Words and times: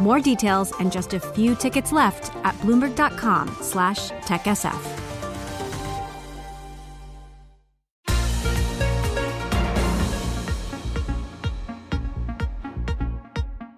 More 0.00 0.20
details 0.20 0.72
and 0.80 0.90
just 0.90 1.14
a 1.14 1.20
few 1.20 1.54
tickets 1.54 1.92
left 1.92 2.34
at 2.44 2.54
bloomberg.com 2.56 3.56
slash 3.60 4.10
techsf. 4.10 5.04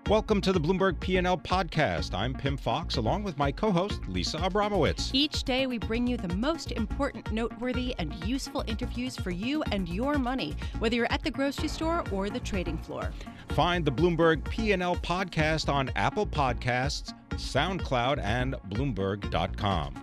Welcome 0.09 0.41
to 0.43 0.53
the 0.53 0.61
Bloomberg 0.61 1.01
P&L 1.01 1.37
podcast. 1.39 2.15
I'm 2.15 2.33
Pim 2.33 2.57
Fox 2.57 2.97
along 2.97 3.25
with 3.25 3.37
my 3.39 3.51
co-host 3.51 4.07
Lisa 4.07 4.39
Abramowitz. 4.39 5.11
Each 5.13 5.43
day 5.43 5.67
we 5.67 5.79
bring 5.79 6.07
you 6.07 6.17
the 6.17 6.33
most 6.37 6.71
important, 6.71 7.33
noteworthy 7.33 7.93
and 7.99 8.15
useful 8.25 8.63
interviews 8.69 9.17
for 9.17 9.31
you 9.31 9.65
and 9.73 9.89
your 9.89 10.17
money, 10.17 10.55
whether 10.79 10.95
you're 10.95 11.11
at 11.11 11.25
the 11.25 11.31
grocery 11.33 11.67
store 11.67 12.05
or 12.13 12.31
the 12.31 12.39
trading 12.39 12.79
floor. 12.79 13.13
Find 13.57 13.87
the 13.87 13.91
Bloomberg 13.91 14.47
P&L 14.51 14.97
podcast 14.97 15.73
on 15.73 15.91
Apple 15.97 16.27
Podcasts, 16.27 17.15
SoundCloud 17.31 18.23
and 18.23 18.55
bloomberg.com. 18.69 19.95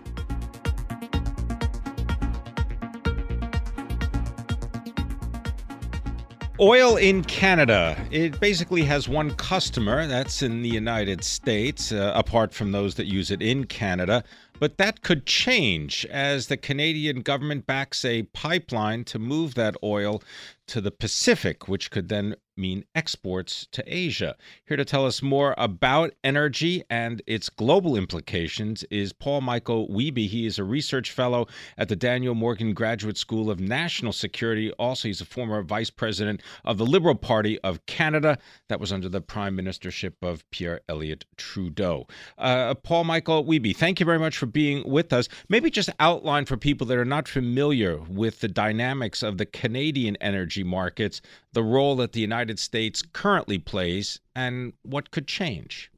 Oil 6.58 6.96
in 6.96 7.22
Canada. 7.22 7.96
It 8.10 8.40
basically 8.40 8.82
has 8.82 9.08
one 9.08 9.32
customer, 9.36 10.08
that's 10.08 10.42
in 10.42 10.62
the 10.62 10.68
United 10.68 11.22
States, 11.22 11.92
uh, 11.92 12.10
apart 12.12 12.52
from 12.52 12.72
those 12.72 12.96
that 12.96 13.06
use 13.06 13.30
it 13.30 13.40
in 13.40 13.66
Canada. 13.66 14.24
But 14.58 14.78
that 14.78 15.02
could 15.02 15.26
change 15.26 16.06
as 16.06 16.46
the 16.46 16.56
Canadian 16.56 17.22
government 17.22 17.66
backs 17.66 18.04
a 18.04 18.22
pipeline 18.32 19.04
to 19.04 19.18
move 19.18 19.54
that 19.54 19.76
oil 19.82 20.22
to 20.68 20.80
the 20.80 20.90
Pacific, 20.90 21.68
which 21.68 21.90
could 21.90 22.08
then 22.08 22.36
mean 22.56 22.84
exports 22.94 23.66
to 23.72 23.82
Asia. 23.86 24.36
Here 24.64 24.76
to 24.76 24.84
tell 24.84 25.06
us 25.06 25.22
more 25.22 25.54
about 25.58 26.14
energy 26.22 26.84
and 26.88 27.20
its 27.26 27.48
global 27.48 27.96
implications 27.96 28.84
is 28.84 29.12
Paul 29.12 29.40
Michael 29.40 29.88
Wihbey. 29.88 30.28
He 30.28 30.46
is 30.46 30.58
a 30.58 30.64
research 30.64 31.10
fellow 31.10 31.48
at 31.76 31.88
the 31.88 31.96
Daniel 31.96 32.34
Morgan 32.34 32.72
Graduate 32.72 33.16
School 33.16 33.50
of 33.50 33.58
National 33.60 34.12
Security. 34.12 34.70
Also, 34.72 35.08
he's 35.08 35.20
a 35.20 35.24
former 35.24 35.62
vice 35.62 35.90
president 35.90 36.42
of 36.64 36.78
the 36.78 36.86
Liberal 36.86 37.16
Party 37.16 37.58
of 37.60 37.84
Canada. 37.86 38.38
That 38.68 38.80
was 38.80 38.92
under 38.92 39.08
the 39.08 39.20
prime 39.20 39.56
ministership 39.56 40.14
of 40.22 40.48
Pierre 40.50 40.80
Elliott 40.88 41.24
Trudeau. 41.36 42.06
Uh, 42.38 42.74
Paul 42.74 43.04
Michael 43.04 43.44
Wihbey, 43.44 43.76
thank 43.76 43.98
you 43.98 44.06
very 44.06 44.18
much 44.18 44.36
for 44.36 44.46
being 44.46 44.88
with 44.88 45.12
us. 45.12 45.28
Maybe 45.48 45.70
just 45.70 45.90
outline 45.98 46.44
for 46.44 46.56
people 46.56 46.86
that 46.86 46.98
are 46.98 47.04
not 47.04 47.26
familiar 47.26 47.98
with 47.98 48.40
the 48.40 48.48
dynamics 48.48 49.22
of 49.22 49.38
the 49.38 49.46
Canadian 49.46 50.16
energy 50.20 50.53
markets, 50.62 51.20
the 51.52 51.62
role 51.62 51.96
that 51.96 52.12
the 52.12 52.20
United 52.20 52.58
States 52.58 53.02
currently 53.02 53.58
plays, 53.58 54.20
and 54.36 54.74
what 54.82 55.10
could 55.10 55.26
change. 55.26 55.90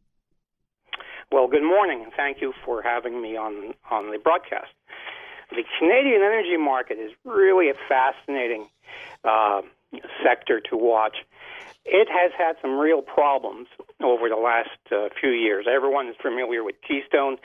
Well, 1.33 1.49
good 1.49 1.65
morning, 1.65 2.03
and 2.05 2.13
thank 2.17 2.41
you 2.41 2.55
for 2.65 2.83
having 2.83 3.21
me 3.21 3.37
on 3.37 3.75
on 3.91 4.13
the 4.13 4.19
broadcast. 4.19 4.73
The 5.51 5.65
Canadian 5.79 6.23
energy 6.23 6.57
market 6.57 6.99
is 6.99 7.13
really 7.25 7.69
a 7.69 7.75
fascinating 7.89 8.69
uh, 9.25 9.63
sector 10.25 10.61
to 10.71 10.77
watch. 10.77 11.19
It 11.85 12.09
has 12.11 12.33
had 12.37 12.57
some 12.61 12.79
real 12.79 13.01
problems 13.01 13.69
over 14.03 14.29
the 14.29 14.37
last 14.37 14.71
uh, 14.91 15.09
few 15.21 15.31
years. 15.31 15.67
Everyone 15.73 16.09
is 16.09 16.17
familiar 16.21 16.65
with 16.65 16.75
Keystone, 16.87 17.37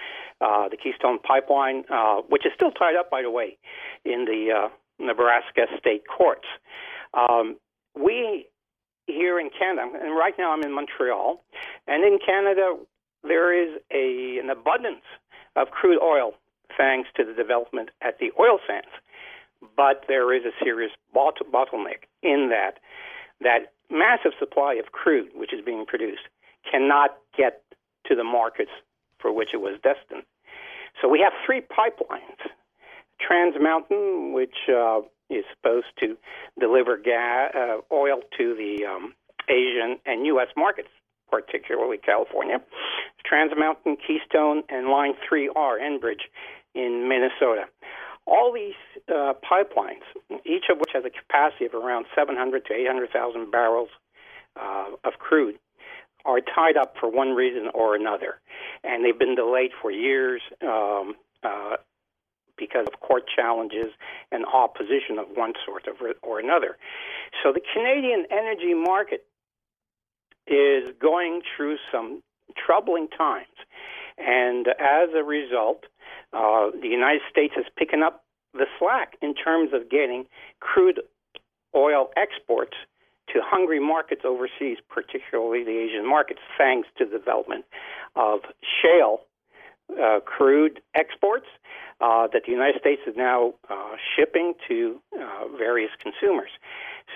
uh, 0.41 0.67
the 0.69 0.77
Keystone 0.77 1.19
pipeline, 1.19 1.83
uh, 1.91 2.21
which 2.27 2.45
is 2.45 2.51
still 2.55 2.71
tied 2.71 2.95
up, 2.95 3.11
by 3.11 3.21
the 3.21 3.29
way, 3.29 3.57
in 4.03 4.25
the 4.25 4.51
uh, 4.51 4.69
Nebraska 4.97 5.67
state 5.77 6.03
courts. 6.07 6.47
Um, 7.13 7.57
we 7.95 8.47
here 9.07 9.39
in 9.39 9.49
Canada, 9.49 9.97
and 10.01 10.15
right 10.15 10.33
now 10.37 10.53
I'm 10.53 10.63
in 10.63 10.73
Montreal, 10.73 11.43
and 11.87 12.03
in 12.03 12.19
Canada 12.25 12.77
there 13.23 13.53
is 13.53 13.79
a 13.91 14.39
an 14.39 14.49
abundance 14.49 15.05
of 15.55 15.69
crude 15.71 15.99
oil 16.01 16.33
thanks 16.77 17.09
to 17.17 17.25
the 17.25 17.33
development 17.33 17.89
at 18.01 18.19
the 18.19 18.31
oil 18.39 18.59
sands. 18.67 18.87
But 19.75 20.05
there 20.07 20.33
is 20.33 20.43
a 20.45 20.63
serious 20.63 20.91
bottleneck 21.15 22.07
in 22.23 22.49
that 22.49 22.79
that 23.41 23.73
massive 23.89 24.31
supply 24.39 24.75
of 24.75 24.91
crude 24.91 25.29
which 25.35 25.53
is 25.53 25.59
being 25.63 25.85
produced 25.85 26.23
cannot 26.69 27.17
get 27.37 27.61
to 28.07 28.15
the 28.15 28.23
markets 28.23 28.71
for 29.19 29.31
which 29.31 29.49
it 29.53 29.57
was 29.57 29.79
destined. 29.83 30.23
So 31.01 31.07
we 31.07 31.19
have 31.19 31.33
three 31.45 31.61
pipelines. 31.61 32.39
Trans 33.25 33.55
Mountain, 33.59 34.33
which 34.33 34.55
uh, 34.69 35.01
is 35.29 35.45
supposed 35.55 35.87
to 35.99 36.17
deliver 36.59 36.97
gas, 36.97 37.51
uh, 37.55 37.77
oil 37.93 38.21
to 38.37 38.55
the 38.55 38.85
um, 38.85 39.13
Asian 39.49 39.97
and 40.05 40.25
U.S. 40.27 40.47
markets, 40.57 40.89
particularly 41.29 41.97
California. 41.97 42.57
Trans 43.25 43.51
Mountain, 43.57 43.97
Keystone, 44.05 44.63
and 44.69 44.87
Line 44.87 45.13
3R, 45.29 45.79
Enbridge 45.79 46.27
in 46.75 47.07
Minnesota. 47.07 47.65
All 48.27 48.53
these 48.53 48.75
uh, 49.09 49.33
pipelines, 49.41 50.05
each 50.45 50.65
of 50.69 50.77
which 50.77 50.91
has 50.93 51.03
a 51.05 51.09
capacity 51.09 51.65
of 51.65 51.73
around 51.73 52.05
700 52.15 52.65
to 52.65 52.73
800,000 52.73 53.51
barrels 53.51 53.89
uh, 54.59 54.89
of 55.03 55.13
crude, 55.19 55.55
are 56.23 56.39
tied 56.39 56.77
up 56.77 56.95
for 56.99 57.09
one 57.09 57.31
reason 57.31 57.69
or 57.73 57.95
another, 57.95 58.39
and 58.83 59.03
they've 59.03 59.17
been 59.17 59.35
delayed 59.35 59.71
for 59.81 59.89
years. 59.91 60.41
Um, 60.61 61.15
uh, 61.43 61.77
because 62.61 62.85
of 62.85 62.99
court 62.99 63.23
challenges 63.35 63.89
and 64.31 64.45
opposition 64.45 65.17
of 65.17 65.25
one 65.33 65.53
sort 65.65 65.87
or 66.21 66.39
another. 66.39 66.77
So 67.41 67.51
the 67.51 67.61
Canadian 67.73 68.25
energy 68.29 68.75
market 68.75 69.25
is 70.45 70.93
going 71.01 71.41
through 71.55 71.77
some 71.91 72.21
troubling 72.55 73.07
times. 73.07 73.57
And 74.17 74.67
as 74.67 75.09
a 75.15 75.23
result, 75.23 75.85
uh, 76.33 76.69
the 76.79 76.87
United 76.87 77.21
States 77.31 77.55
is 77.57 77.65
picking 77.75 78.03
up 78.03 78.23
the 78.53 78.67
slack 78.77 79.15
in 79.21 79.33
terms 79.33 79.71
of 79.73 79.89
getting 79.89 80.25
crude 80.59 81.01
oil 81.75 82.09
exports 82.15 82.75
to 83.33 83.39
hungry 83.41 83.79
markets 83.79 84.21
overseas, 84.25 84.77
particularly 84.89 85.63
the 85.63 85.77
Asian 85.77 86.07
markets, 86.07 86.41
thanks 86.57 86.87
to 86.97 87.05
the 87.05 87.17
development 87.17 87.65
of 88.15 88.41
shale 88.61 89.21
uh, 89.99 90.19
crude 90.21 90.81
exports 90.95 91.47
uh, 91.99 92.27
that 92.33 92.43
the 92.45 92.51
United 92.51 92.79
States 92.79 93.01
is 93.07 93.15
now 93.15 93.53
uh, 93.69 93.95
shipping 94.15 94.53
to 94.67 95.01
uh, 95.15 95.47
various 95.57 95.91
consumers. 96.01 96.49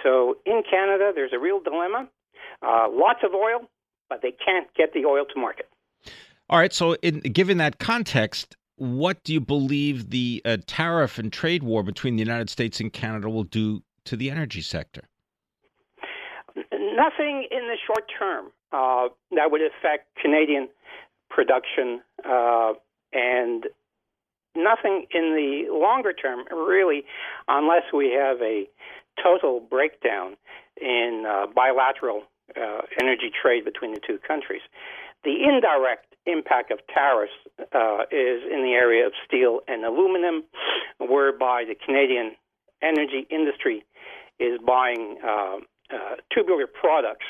So 0.04 0.38
in 0.46 0.64
Canada, 0.70 1.12
there's 1.14 1.32
a 1.34 1.40
real 1.40 1.60
dilemma. 1.60 2.08
Uh, 2.62 2.88
lots 2.92 3.20
of 3.24 3.34
oil, 3.34 3.70
but 4.10 4.22
they 4.22 4.32
can't 4.32 4.68
get 4.76 4.94
the 4.94 5.06
oil 5.06 5.26
to 5.34 5.40
market. 5.40 5.70
All 6.50 6.60
right. 6.60 6.74
So, 6.74 6.94
in, 7.02 7.20
given 7.22 7.58
that 7.58 7.80
context, 7.80 8.56
what 8.78 9.24
do 9.24 9.34
you 9.34 9.42
believe 9.42 10.10
the 10.10 10.42
uh, 10.46 10.58
tariff 10.68 11.18
and 11.18 11.32
trade 11.32 11.64
war 11.64 11.82
between 11.82 12.16
the 12.16 12.22
United 12.22 12.50
States 12.50 12.80
and 12.80 12.92
Canada 12.92 13.30
will 13.30 13.44
do 13.44 13.82
to 14.06 14.16
the 14.16 14.30
energy 14.30 14.62
sector? 14.62 15.02
Nothing 16.56 17.48
in 17.52 17.68
the 17.68 17.78
short 17.86 18.10
term 18.18 18.52
uh, 18.72 19.10
that 19.32 19.52
would 19.52 19.62
affect 19.62 20.16
Canadian 20.22 20.70
production 21.36 22.02
uh, 22.24 22.74
and 23.12 23.66
nothing 24.56 25.06
in 25.12 25.36
the 25.36 25.68
longer 25.72 26.14
term, 26.14 26.46
really, 26.52 27.04
unless 27.48 27.84
we 27.94 28.12
have 28.12 28.42
a 28.42 28.68
total 29.22 29.60
breakdown 29.60 30.38
in 30.80 31.26
uh, 31.28 31.46
bilateral 31.54 32.24
uh, 32.56 32.82
energy 33.02 33.32
trade 33.42 33.66
between 33.66 33.94
the 33.94 34.00
two 34.06 34.18
countries. 34.26 34.62
The 35.24 35.36
indirect 35.44 36.16
impact 36.26 36.72
of 36.72 36.80
tariffs 36.94 37.34
uh, 37.60 38.04
is 38.12 38.44
in 38.50 38.64
the 38.64 38.74
area 38.74 39.06
of 39.06 39.14
steel 39.28 39.60
and 39.68 39.84
aluminum, 39.84 40.44
whereby 41.00 41.66
the 41.68 41.76
Canadian 41.76 42.36
energy 42.82 43.28
industry 43.30 43.86
is 44.40 44.60
buying 44.66 45.18
uh, 45.24 45.58
uh, 45.94 46.16
tubular 46.34 46.68
products 46.68 47.26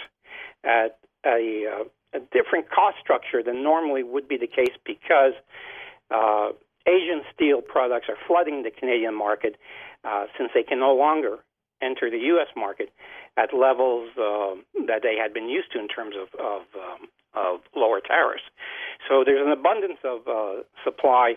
at 0.63 0.99
a, 1.25 1.65
uh, 1.65 1.83
a, 2.15 2.19
different 2.31 2.69
cost 2.69 2.97
structure 3.01 3.43
than 3.43 3.63
normally 3.63 4.03
would 4.03 4.27
be 4.27 4.37
the 4.37 4.47
case 4.47 4.75
because 4.85 5.33
uh, 6.11 6.49
Asian 6.87 7.21
steel 7.33 7.61
products 7.61 8.07
are 8.09 8.17
flooding 8.27 8.63
the 8.63 8.71
Canadian 8.71 9.15
market 9.15 9.57
uh, 10.03 10.25
since 10.37 10.51
they 10.53 10.63
can 10.63 10.79
no 10.79 10.93
longer 10.93 11.39
enter 11.81 12.09
the 12.09 12.19
U.S. 12.35 12.47
market 12.55 12.89
at 13.37 13.53
levels 13.53 14.09
uh, 14.17 14.55
that 14.87 15.01
they 15.03 15.15
had 15.21 15.33
been 15.33 15.49
used 15.49 15.71
to 15.73 15.79
in 15.79 15.87
terms 15.87 16.15
of 16.15 16.27
of, 16.39 16.61
um, 16.75 17.07
of 17.33 17.59
lower 17.75 17.99
tariffs. 17.99 18.43
So 19.09 19.23
there's 19.25 19.45
an 19.45 19.51
abundance 19.51 19.99
of 20.03 20.27
uh, 20.27 20.63
supply 20.83 21.35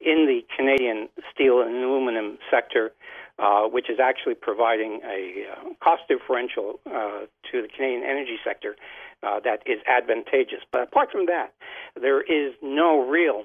in 0.00 0.26
the 0.26 0.40
Canadian 0.54 1.08
steel 1.32 1.62
and 1.62 1.74
aluminum 1.76 2.38
sector, 2.50 2.92
uh, 3.38 3.62
which 3.62 3.88
is 3.88 3.98
actually 4.02 4.34
providing 4.34 5.00
a 5.04 5.46
uh, 5.52 5.74
cost 5.82 6.02
differential 6.08 6.80
uh, 6.86 7.24
to 7.50 7.62
the 7.62 7.68
Canadian 7.74 8.02
energy 8.02 8.36
sector 8.44 8.76
uh, 9.22 9.40
that 9.44 9.60
is 9.66 9.78
advantageous. 9.86 10.60
But 10.72 10.82
apart 10.82 11.10
from 11.10 11.26
that, 11.26 11.52
there 12.00 12.20
is 12.20 12.54
no 12.62 13.08
real 13.08 13.44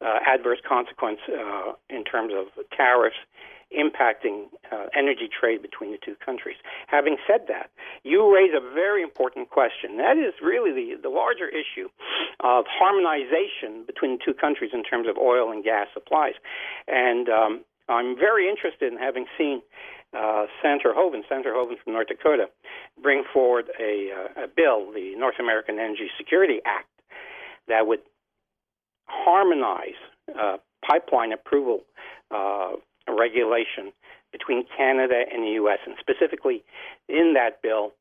uh, 0.00 0.18
adverse 0.26 0.58
consequence 0.66 1.20
uh, 1.28 1.72
in 1.88 2.04
terms 2.04 2.32
of 2.34 2.46
tariffs 2.76 3.16
impacting 3.72 4.46
uh, 4.70 4.86
energy 4.96 5.28
trade 5.28 5.62
between 5.62 5.90
the 5.90 5.98
two 6.04 6.14
countries. 6.24 6.56
Having 6.86 7.16
said 7.26 7.46
that, 7.48 7.70
you 8.04 8.32
raise 8.32 8.52
a 8.54 8.60
very 8.60 9.02
important 9.02 9.50
question. 9.50 9.96
That 9.98 10.16
is 10.16 10.34
really 10.42 10.70
the, 10.70 11.02
the 11.02 11.08
larger 11.08 11.48
issue 11.48 11.88
of 12.40 12.64
harmonization 12.68 13.84
between 13.86 14.18
the 14.18 14.24
two 14.24 14.34
countries 14.34 14.70
in 14.72 14.84
terms 14.84 15.08
of 15.08 15.16
oil 15.18 15.50
and 15.50 15.64
gas 15.64 15.88
supplies. 15.92 16.34
And 16.86 17.28
um, 17.28 17.64
I'm 17.88 18.16
very 18.16 18.48
interested 18.48 18.92
in 18.92 18.98
having 18.98 19.26
seen 19.36 19.62
uh, 20.14 20.46
Senator 20.62 20.92
Hoeven, 20.94 21.24
Senator 21.28 21.52
Hoeven 21.54 21.76
from 21.82 21.92
North 21.92 22.08
Dakota, 22.08 22.46
bring 23.02 23.24
forward 23.32 23.66
a, 23.80 24.10
uh, 24.12 24.44
a 24.44 24.46
bill, 24.48 24.92
the 24.92 25.14
North 25.16 25.36
American 25.40 25.78
Energy 25.78 26.08
Security 26.16 26.60
Act, 26.64 26.88
that 27.68 27.86
would 27.86 28.00
harmonize 29.06 29.98
uh, 30.38 30.58
pipeline 30.88 31.32
approval 31.32 31.80
uh, 32.30 32.72
regulation 33.08 33.92
between 34.32 34.64
Canada 34.76 35.22
and 35.32 35.44
the 35.44 35.50
U.S. 35.52 35.78
And 35.86 35.96
specifically 35.98 36.64
in 37.08 37.34
that 37.34 37.62
bill, 37.62 37.92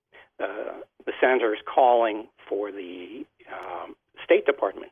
uh, 0.41 0.81
the 1.05 1.13
senator 1.21 1.53
is 1.53 1.61
calling 1.73 2.27
for 2.47 2.71
the 2.71 3.25
um, 3.51 3.95
State 4.23 4.45
Department 4.45 4.91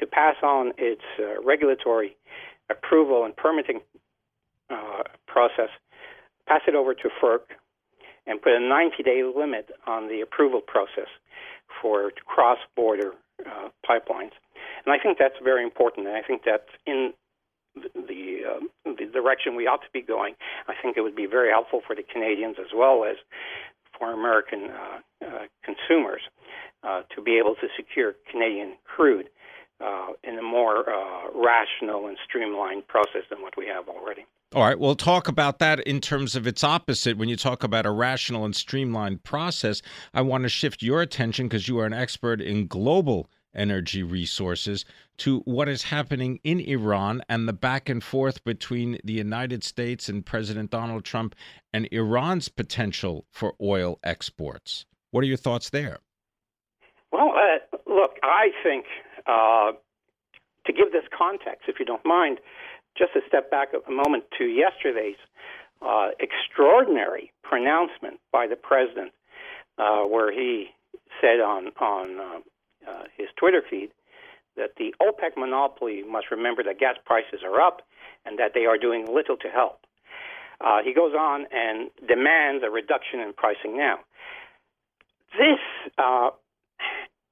to 0.00 0.06
pass 0.06 0.36
on 0.42 0.72
its 0.78 1.02
regulatory 1.44 2.16
approval 2.70 3.24
and 3.24 3.36
permitting 3.36 3.80
process, 5.26 5.68
pass 6.52 6.62
it 6.68 6.74
over 6.74 6.94
to 6.94 7.08
FERC, 7.22 7.40
and 8.26 8.40
put 8.40 8.52
a 8.52 8.60
90 8.60 9.02
day 9.02 9.22
limit 9.24 9.70
on 9.86 10.08
the 10.08 10.20
approval 10.20 10.60
process 10.60 11.08
for 11.80 12.12
cross 12.26 12.58
border 12.76 13.12
uh, 13.46 13.68
pipelines. 13.88 14.32
And 14.84 14.92
I 14.92 14.98
think 15.02 15.18
that's 15.18 15.34
very 15.42 15.64
important. 15.64 16.06
And 16.06 16.16
I 16.16 16.22
think 16.22 16.42
that's 16.44 16.68
in 16.86 17.12
the 17.74 18.42
uh, 18.46 18.60
the 18.84 19.06
direction 19.12 19.56
we 19.56 19.66
ought 19.66 19.80
to 19.82 19.92
be 19.92 20.02
going. 20.02 20.34
I 20.68 20.74
think 20.80 20.96
it 20.96 21.00
would 21.00 21.16
be 21.16 21.26
very 21.26 21.50
helpful 21.50 21.80
for 21.86 21.96
the 21.96 22.02
Canadians 22.02 22.56
as 22.60 22.70
well 22.74 23.04
as 23.04 23.16
for 23.98 24.12
American 24.12 24.70
uh, 24.70 25.26
uh, 25.26 25.46
consumers 25.64 26.20
uh, 26.82 27.02
to 27.14 27.22
be 27.22 27.38
able 27.38 27.54
to 27.56 27.68
secure 27.76 28.14
Canadian 28.30 28.76
crude 28.84 29.28
uh, 29.80 30.08
in 30.22 30.38
a 30.38 30.42
more 30.42 30.84
rational 31.34 32.06
and 32.08 32.18
streamlined 32.28 32.86
process 32.88 33.22
than 33.30 33.40
what 33.40 33.56
we 33.56 33.66
have 33.66 33.88
already. 33.88 34.26
All 34.54 34.64
right, 34.64 34.78
we'll 34.78 34.96
talk 34.96 35.28
about 35.28 35.60
that 35.60 35.80
in 35.80 35.98
terms 35.98 36.36
of 36.36 36.46
its 36.46 36.62
opposite. 36.62 37.16
When 37.16 37.30
you 37.30 37.36
talk 37.36 37.64
about 37.64 37.86
a 37.86 37.90
rational 37.90 38.44
and 38.44 38.54
streamlined 38.54 39.22
process, 39.22 39.80
I 40.12 40.20
want 40.20 40.42
to 40.42 40.50
shift 40.50 40.82
your 40.82 41.00
attention 41.00 41.48
because 41.48 41.68
you 41.68 41.78
are 41.78 41.86
an 41.86 41.94
expert 41.94 42.42
in 42.42 42.66
global 42.66 43.30
energy 43.54 44.02
resources 44.02 44.84
to 45.18 45.38
what 45.46 45.70
is 45.70 45.84
happening 45.84 46.38
in 46.44 46.60
Iran 46.60 47.22
and 47.30 47.48
the 47.48 47.54
back 47.54 47.88
and 47.88 48.04
forth 48.04 48.44
between 48.44 48.98
the 49.04 49.14
United 49.14 49.64
States 49.64 50.10
and 50.10 50.24
President 50.24 50.70
Donald 50.70 51.04
Trump 51.04 51.34
and 51.72 51.88
Iran's 51.90 52.50
potential 52.50 53.24
for 53.30 53.54
oil 53.58 54.00
exports. 54.04 54.84
What 55.12 55.24
are 55.24 55.28
your 55.28 55.38
thoughts 55.38 55.70
there? 55.70 56.00
Well, 57.10 57.32
uh, 57.34 57.76
look, 57.86 58.16
I 58.22 58.50
think 58.62 58.84
uh, 59.26 59.72
to 60.66 60.72
give 60.72 60.92
this 60.92 61.04
context, 61.16 61.68
if 61.68 61.78
you 61.78 61.86
don't 61.86 62.04
mind, 62.04 62.38
just 62.96 63.12
to 63.14 63.20
step 63.26 63.50
back 63.50 63.68
a 63.72 63.90
moment 63.90 64.24
to 64.38 64.44
yesterday's 64.44 65.16
uh, 65.80 66.10
extraordinary 66.20 67.32
pronouncement 67.42 68.20
by 68.32 68.46
the 68.46 68.56
president, 68.56 69.12
uh, 69.78 70.02
where 70.02 70.32
he 70.32 70.68
said 71.20 71.40
on 71.40 71.68
on 71.80 72.20
uh, 72.20 72.90
uh, 72.90 73.04
his 73.16 73.28
Twitter 73.36 73.62
feed 73.68 73.90
that 74.56 74.72
the 74.76 74.94
OPEC 75.00 75.36
monopoly 75.36 76.02
must 76.02 76.30
remember 76.30 76.62
that 76.62 76.78
gas 76.78 76.96
prices 77.04 77.40
are 77.44 77.60
up 77.60 77.82
and 78.26 78.38
that 78.38 78.52
they 78.54 78.66
are 78.66 78.76
doing 78.76 79.06
little 79.12 79.36
to 79.36 79.48
help. 79.48 79.80
Uh, 80.60 80.78
he 80.84 80.94
goes 80.94 81.12
on 81.14 81.46
and 81.50 81.90
demands 82.06 82.62
a 82.64 82.70
reduction 82.70 83.20
in 83.20 83.32
pricing 83.32 83.76
now. 83.76 83.98
This 85.32 85.58
uh, 85.98 86.30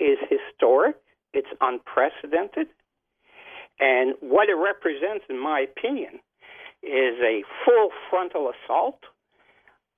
is 0.01 0.19
historic. 0.29 0.97
It's 1.33 1.49
unprecedented. 1.61 2.69
And 3.81 4.15
what 4.21 4.49
it 4.49 4.55
represents, 4.55 5.25
in 5.31 5.43
my 5.43 5.61
opinion, 5.61 6.21
is 6.83 7.17
a 7.21 7.43
full 7.65 7.89
frontal 8.09 8.53
assault 8.53 9.01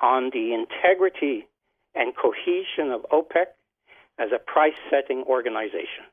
on 0.00 0.30
the 0.32 0.54
integrity 0.54 1.46
and 1.94 2.14
cohesion 2.16 2.90
of 2.92 3.02
OPEC 3.12 3.46
as 4.18 4.30
a 4.34 4.38
price 4.38 4.78
setting 4.90 5.24
organization. 5.26 6.04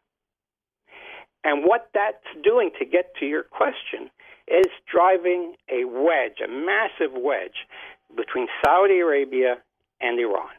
And 1.44 1.64
what 1.64 1.90
that's 1.94 2.18
doing 2.44 2.72
to 2.80 2.86
get 2.86 3.16
to 3.20 3.26
your 3.26 3.44
question 3.44 4.10
is 4.48 4.68
driving 4.92 5.56
a 5.72 5.86
wedge, 5.86 6.40
a 6.44 6.48
massive 6.48 7.14
wedge 7.16 7.68
between 8.16 8.48
Saudi 8.64 9.00
Arabia 9.00 9.58
and 10.02 10.20
Iran. 10.20 10.50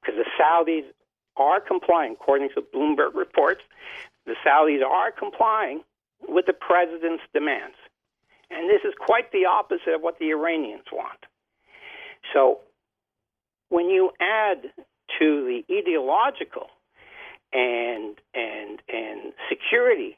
Because 0.00 0.18
the 0.18 0.30
Saudis 0.40 0.84
are 1.36 1.60
complying, 1.60 2.12
according 2.12 2.48
to 2.54 2.62
Bloomberg 2.62 3.14
reports, 3.14 3.60
the 4.26 4.34
Saudis 4.44 4.82
are 4.84 5.12
complying 5.12 5.82
with 6.28 6.46
the 6.46 6.52
president's 6.52 7.22
demands. 7.32 7.76
And 8.50 8.68
this 8.68 8.80
is 8.84 8.94
quite 8.98 9.30
the 9.32 9.46
opposite 9.46 9.94
of 9.94 10.02
what 10.02 10.18
the 10.18 10.30
Iranians 10.30 10.84
want. 10.92 11.26
So 12.32 12.60
when 13.68 13.88
you 13.88 14.10
add 14.20 14.72
to 15.18 15.44
the 15.44 15.62
ideological 15.72 16.66
and 17.52 18.16
and 18.34 18.80
and 18.88 19.32
security 19.48 20.16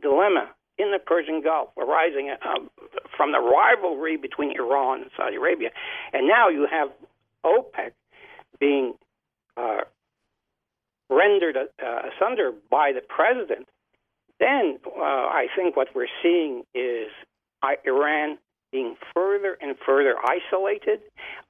dilemma 0.00 0.50
in 0.78 0.92
the 0.92 0.98
Persian 0.98 1.42
Gulf 1.42 1.70
arising 1.76 2.30
uh, 2.30 2.54
from 3.16 3.32
the 3.32 3.40
rivalry 3.40 4.16
between 4.16 4.52
Iran 4.58 5.02
and 5.02 5.10
Saudi 5.16 5.36
Arabia, 5.36 5.70
and 6.12 6.26
now 6.26 6.48
you 6.48 6.66
have 6.70 6.88
OPEC 7.44 7.92
being 8.58 8.94
uh, 9.56 9.80
rendered 11.10 11.56
uh, 11.56 12.00
asunder 12.08 12.52
by 12.70 12.92
the 12.92 13.02
president. 13.02 13.66
Then 14.40 14.78
uh, 14.86 15.00
I 15.00 15.46
think 15.54 15.76
what 15.76 15.88
we're 15.94 16.06
seeing 16.22 16.62
is 16.74 17.08
Iran 17.86 18.38
being 18.72 18.96
further 19.14 19.58
and 19.60 19.76
further 19.84 20.14
isolated, 20.24 21.00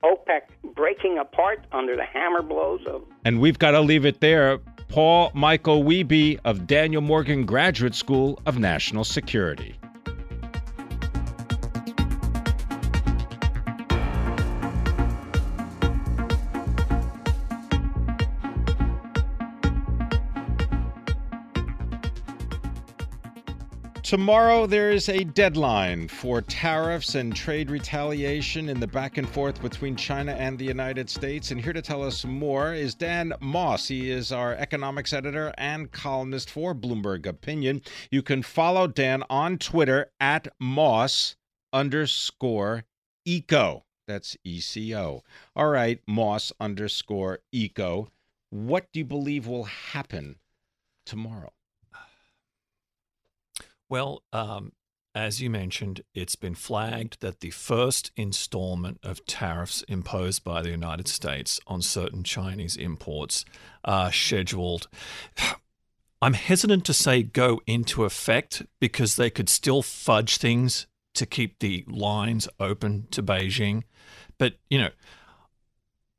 OPEC 0.03 0.41
breaking 0.75 1.19
apart 1.19 1.65
under 1.73 1.95
the 1.95 2.05
hammer 2.05 2.43
blows 2.43 2.81
of. 2.87 3.03
And 3.25 3.41
we've 3.41 3.59
got 3.59 3.73
to 3.73 3.81
leave 3.81 4.05
it 4.05 4.21
there. 4.21 4.59
Paul 4.89 5.31
Michael 5.35 5.85
Wihbey 5.85 6.41
of 6.45 6.67
Daniel 6.67 7.03
Morgan 7.03 7.45
Graduate 7.47 7.95
School 7.95 8.41
of 8.47 8.59
National 8.59 9.05
Security. 9.05 9.77
Tomorrow, 24.11 24.67
there 24.67 24.91
is 24.91 25.09
a 25.09 25.23
deadline 25.23 26.09
for 26.09 26.43
tariffs 26.43 27.15
and 27.15 27.33
trade 27.33 27.71
retaliation 27.71 28.69
in 28.69 28.81
the 28.81 28.87
back 28.89 29.19
and 29.19 29.29
forth 29.29 29.63
between 29.63 29.95
China 29.95 30.33
and 30.33 30.59
the 30.59 30.65
United 30.65 31.09
States. 31.09 31.53
And 31.53 31.61
here 31.61 31.73
to 31.73 31.81
tell 31.81 32.03
us 32.03 32.25
more 32.25 32.75
is 32.75 32.97
Dan 32.97 33.33
Moss. 33.41 33.87
He 33.87 34.11
is 34.11 34.33
our 34.33 34.55
economics 34.55 35.13
editor 35.13 35.55
and 35.57 35.93
columnist 35.93 36.51
for 36.51 36.75
Bloomberg 36.75 37.25
Opinion. 37.25 37.83
You 38.11 38.21
can 38.21 38.43
follow 38.43 38.89
Dan 38.89 39.23
on 39.31 39.59
Twitter 39.59 40.11
at 40.19 40.49
Moss 40.59 41.37
underscore 41.73 42.87
eco. 43.25 43.85
That's 44.09 44.37
E 44.43 44.59
C 44.59 44.93
O. 44.93 45.23
All 45.55 45.69
right, 45.69 46.01
Moss 46.09 46.53
underscore 46.59 47.39
eco. 47.53 48.09
What 48.51 48.89
do 48.93 48.99
you 48.99 49.07
believe 49.07 49.47
will 49.47 49.63
happen 49.93 50.41
tomorrow? 51.07 51.53
Well, 53.91 54.23
um, 54.33 54.73
as 55.17 55.43
you 55.43 55.51
mentioned, 55.51 56.03
it's 56.15 56.37
been 56.37 56.55
flagged 56.55 57.21
that 57.21 57.41
the 57.41 57.51
first 57.51 58.13
installment 58.17 59.01
of 59.03 59.27
tariffs 59.27 59.83
imposed 59.89 60.45
by 60.45 60.63
the 60.63 60.71
United 60.71 61.09
States 61.09 61.59
on 61.67 61.83
certain 61.83 62.23
Chinese 62.23 62.77
imports 62.77 63.45
are 63.85 64.13
scheduled. 64.13 64.87
I'm 66.23 66.35
hesitant 66.35 66.85
to 66.85 66.95
say 66.95 67.25
go 67.25 67.63
into 67.67 68.05
effect 68.05 68.63
because 68.79 69.17
they 69.17 69.31
could 69.31 69.49
still 69.49 69.83
fudge 69.83 70.37
things 70.37 70.87
to 71.15 71.27
keep 71.27 71.59
the 71.59 71.85
lines 71.89 72.47
open 72.61 73.09
to 73.11 73.23
Beijing. 73.25 73.83
But, 74.39 74.55
you 74.69 74.79
know, 74.79 74.91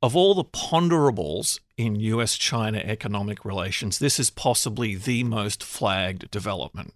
of 0.02 0.14
all 0.14 0.34
the 0.34 0.44
ponderables 0.44 1.60
in 1.78 1.94
US 1.96 2.34
China 2.34 2.78
economic 2.78 3.46
relations, 3.46 3.98
this 3.98 4.18
is 4.18 4.28
possibly 4.28 4.94
the 4.96 5.24
most 5.24 5.62
flagged 5.62 6.30
development. 6.30 6.92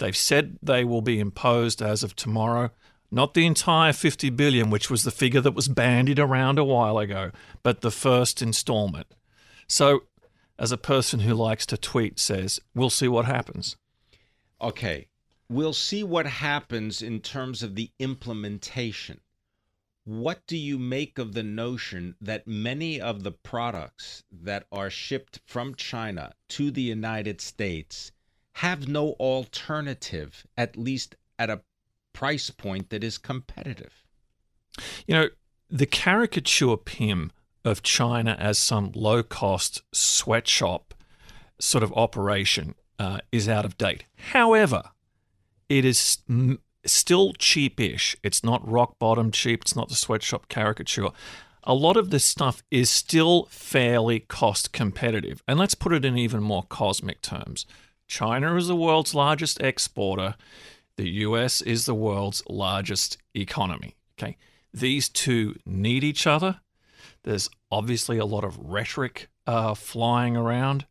They've 0.00 0.16
said 0.16 0.58
they 0.62 0.82
will 0.82 1.02
be 1.02 1.20
imposed 1.20 1.82
as 1.82 2.02
of 2.02 2.16
tomorrow. 2.16 2.70
Not 3.10 3.34
the 3.34 3.44
entire 3.44 3.92
50 3.92 4.30
billion, 4.30 4.70
which 4.70 4.88
was 4.88 5.04
the 5.04 5.10
figure 5.10 5.42
that 5.42 5.54
was 5.54 5.68
bandied 5.68 6.18
around 6.18 6.58
a 6.58 6.64
while 6.64 6.98
ago, 6.98 7.32
but 7.62 7.82
the 7.82 7.90
first 7.90 8.40
installment. 8.40 9.08
So, 9.68 10.04
as 10.58 10.72
a 10.72 10.78
person 10.78 11.20
who 11.20 11.34
likes 11.34 11.66
to 11.66 11.76
tweet 11.76 12.18
says, 12.18 12.60
we'll 12.74 12.88
see 12.88 13.08
what 13.08 13.26
happens. 13.26 13.76
Okay. 14.60 15.08
We'll 15.50 15.74
see 15.74 16.02
what 16.02 16.26
happens 16.26 17.02
in 17.02 17.20
terms 17.20 17.62
of 17.62 17.74
the 17.74 17.90
implementation. 17.98 19.20
What 20.04 20.46
do 20.46 20.56
you 20.56 20.78
make 20.78 21.18
of 21.18 21.34
the 21.34 21.42
notion 21.42 22.14
that 22.22 22.46
many 22.46 22.98
of 23.00 23.22
the 23.22 23.32
products 23.32 24.24
that 24.32 24.66
are 24.72 24.88
shipped 24.88 25.40
from 25.44 25.74
China 25.74 26.32
to 26.50 26.70
the 26.70 26.82
United 26.82 27.42
States 27.42 28.12
have 28.54 28.88
no 28.88 29.12
alternative, 29.12 30.46
at 30.56 30.76
least 30.76 31.14
at 31.38 31.50
a 31.50 31.62
price 32.12 32.50
point 32.50 32.90
that 32.90 33.04
is 33.04 33.18
competitive. 33.18 34.04
You 35.06 35.14
know, 35.14 35.28
the 35.68 35.86
caricature 35.86 36.76
Pim 36.76 37.32
of 37.64 37.82
China 37.82 38.36
as 38.38 38.58
some 38.58 38.92
low 38.94 39.22
cost 39.22 39.82
sweatshop 39.92 40.94
sort 41.58 41.84
of 41.84 41.92
operation 41.92 42.74
uh, 42.98 43.18
is 43.32 43.48
out 43.48 43.64
of 43.64 43.78
date. 43.78 44.04
However, 44.32 44.82
it 45.68 45.84
is 45.84 46.18
m- 46.28 46.60
still 46.84 47.32
cheapish. 47.34 48.16
It's 48.22 48.42
not 48.42 48.66
rock 48.68 48.98
bottom 48.98 49.30
cheap. 49.30 49.62
It's 49.62 49.76
not 49.76 49.88
the 49.88 49.94
sweatshop 49.94 50.48
caricature. 50.48 51.08
A 51.64 51.74
lot 51.74 51.96
of 51.96 52.10
this 52.10 52.24
stuff 52.24 52.62
is 52.70 52.90
still 52.90 53.46
fairly 53.50 54.20
cost 54.20 54.72
competitive. 54.72 55.42
And 55.46 55.58
let's 55.58 55.74
put 55.74 55.92
it 55.92 56.04
in 56.04 56.16
even 56.16 56.42
more 56.42 56.64
cosmic 56.64 57.20
terms. 57.20 57.66
China 58.10 58.56
is 58.56 58.66
the 58.66 58.74
world's 58.74 59.14
largest 59.14 59.60
exporter. 59.62 60.34
The 60.96 61.08
US 61.10 61.62
is 61.62 61.86
the 61.86 61.94
world's 61.94 62.42
largest 62.48 63.16
economy. 63.34 63.94
Okay. 64.18 64.36
These 64.74 65.08
two 65.08 65.54
need 65.64 66.02
each 66.02 66.26
other. 66.26 66.60
There's 67.22 67.48
obviously 67.70 68.18
a 68.18 68.24
lot 68.24 68.42
of 68.42 68.58
rhetoric 68.58 69.28
uh, 69.46 69.74
flying 69.74 70.36
around. 70.36 70.86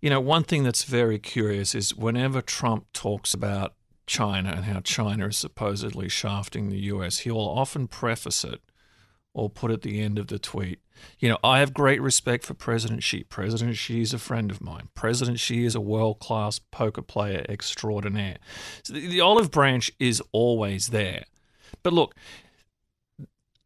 You 0.00 0.08
know, 0.08 0.20
one 0.20 0.44
thing 0.44 0.62
that's 0.62 0.84
very 0.84 1.18
curious 1.18 1.74
is 1.74 1.96
whenever 1.96 2.40
Trump 2.40 2.86
talks 2.92 3.34
about 3.34 3.74
China 4.06 4.50
and 4.50 4.66
how 4.66 4.80
China 4.80 5.26
is 5.26 5.36
supposedly 5.36 6.08
shafting 6.08 6.68
the 6.68 6.80
US, 6.92 7.18
he 7.18 7.30
will 7.32 7.48
often 7.48 7.88
preface 7.88 8.44
it 8.44 8.60
or 9.36 9.50
put 9.50 9.70
at 9.70 9.82
the 9.82 10.00
end 10.00 10.18
of 10.18 10.28
the 10.28 10.38
tweet, 10.38 10.80
you 11.18 11.28
know, 11.28 11.38
I 11.44 11.58
have 11.58 11.74
great 11.74 12.00
respect 12.00 12.46
for 12.46 12.54
President 12.54 13.02
Xi. 13.02 13.22
President 13.24 13.76
Xi 13.76 14.00
is 14.00 14.14
a 14.14 14.18
friend 14.18 14.50
of 14.50 14.62
mine. 14.62 14.88
President 14.94 15.38
Xi 15.38 15.66
is 15.66 15.74
a 15.74 15.80
world 15.80 16.20
class 16.20 16.58
poker 16.58 17.02
player 17.02 17.44
extraordinaire. 17.48 18.38
So 18.82 18.94
the, 18.94 19.06
the 19.06 19.20
olive 19.20 19.50
branch 19.50 19.92
is 20.00 20.22
always 20.32 20.88
there. 20.88 21.24
But 21.82 21.92
look, 21.92 22.14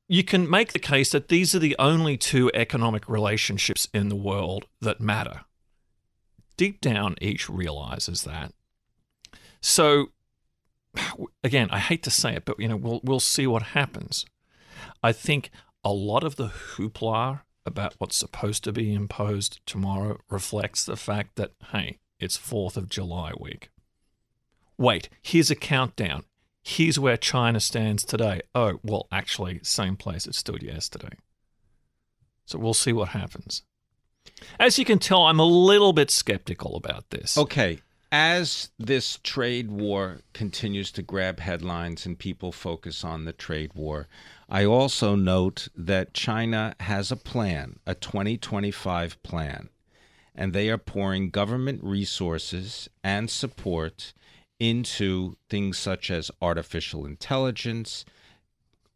you 0.09 0.25
can 0.25 0.51
make 0.51 0.73
the 0.73 0.81
case 0.81 1.13
that 1.13 1.29
these 1.29 1.55
are 1.55 1.61
the 1.61 1.77
only 1.79 2.17
two 2.17 2.51
economic 2.53 3.09
relationships 3.09 3.87
in 3.95 4.09
the 4.09 4.17
world 4.17 4.67
that 4.81 5.01
matter. 5.01 5.43
Deep 6.57 6.81
down, 6.81 7.15
each 7.21 7.49
realizes 7.49 8.25
that. 8.25 8.53
So, 9.61 10.09
again, 11.45 11.69
I 11.71 11.79
hate 11.79 12.03
to 12.03 12.11
say 12.11 12.35
it, 12.35 12.45
but 12.45 12.59
you 12.59 12.67
know, 12.67 12.77
we'll 12.77 13.01
we'll 13.05 13.21
see 13.21 13.47
what 13.47 13.63
happens. 13.63 14.27
I 15.03 15.13
think 15.13 15.51
a 15.85 15.93
lot 15.93 16.25
of 16.25 16.37
the 16.37 16.49
hoopla 16.49 17.41
about 17.67 17.95
what's 17.99 18.17
supposed 18.17 18.65
to 18.65 18.73
be 18.73 18.95
imposed 18.95 19.61
tomorrow 19.67 20.19
reflects 20.29 20.85
the 20.85 20.97
fact 20.97 21.37
that, 21.37 21.53
hey, 21.73 21.99
it's 22.19 22.39
4th 22.39 22.77
of 22.77 22.89
July 22.89 23.33
week. 23.39 23.71
Wait, 24.79 25.09
here's 25.23 25.51
a 25.51 25.57
countdown. 25.57 26.25
Here's 26.63 26.99
where 26.99 27.17
China 27.17 27.61
stands 27.61 28.05
today. 28.05 28.43
Oh, 28.55 28.81
well, 28.83 29.07
actually, 29.11 29.61
same 29.63 29.97
place 29.97 30.27
it 30.27 30.35
stood 30.35 30.63
yesterday. 30.63 31.17
So 32.47 32.59
we'll 32.59 32.75
see 32.75 32.93
what 32.93 33.11
happens. 33.11 33.63
As 34.59 34.79
you 34.79 34.85
can 34.85 34.99
tell, 34.99 35.23
I'm 35.23 35.39
a 35.39 35.45
little 35.45 35.93
bit 35.93 36.11
skeptical 36.11 36.77
about 36.77 37.11
this. 37.11 37.39
Okay. 37.39 37.81
As 38.13 38.71
this 38.77 39.21
trade 39.23 39.71
war 39.71 40.23
continues 40.33 40.91
to 40.93 41.03
grab 41.03 41.39
headlines 41.39 42.07
and 42.07 42.19
people 42.19 42.51
focus 42.51 43.05
on 43.05 43.25
the 43.25 43.33
trade 43.33 43.73
war, 43.75 44.09
I 44.49 44.65
also 44.65 45.15
note 45.15 45.69
that 45.77 46.13
China 46.13 46.75
has 46.81 47.13
a 47.13 47.17
plan, 47.17 47.79
a 47.87 47.95
2025 47.95 49.23
plan, 49.23 49.69
and 50.35 50.53
they 50.53 50.69
are 50.71 50.79
pouring 50.79 51.31
government 51.31 51.85
resources 51.85 52.91
and 53.05 53.31
support 53.31 54.13
into 54.59 55.37
things 55.49 55.79
such 55.79 56.11
as 56.11 56.33
artificial 56.43 57.07
intelligence, 57.07 58.05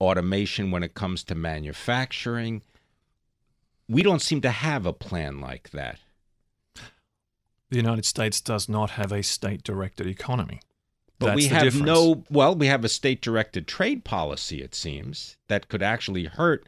automation 0.01 0.73
when 0.73 0.83
it 0.83 0.95
comes 0.95 1.23
to 1.25 1.37
manufacturing. 1.37 2.63
We 3.89 4.03
don't 4.03 4.23
seem 4.23 4.41
to 4.41 4.51
have 4.51 4.87
a 4.87 4.93
plan 4.93 5.41
like 5.41 5.71
that. 5.71 6.01
The 7.75 7.81
United 7.81 8.05
States 8.05 8.41
does 8.41 8.69
not 8.69 8.91
have 8.91 9.11
a 9.11 9.23
state 9.23 9.65
directed 9.65 10.07
economy. 10.07 10.61
But 11.19 11.27
That's 11.27 11.37
we 11.37 11.47
have 11.47 11.63
difference. 11.65 11.87
no, 11.87 12.25
well, 12.31 12.55
we 12.55 12.69
have 12.69 12.85
a 12.85 12.89
state 12.89 13.21
directed 13.21 13.67
trade 13.67 14.05
policy, 14.05 14.63
it 14.63 14.77
seems, 14.77 15.37
that 15.49 15.69
could 15.69 15.83
actually 15.83 16.27
hurt 16.27 16.67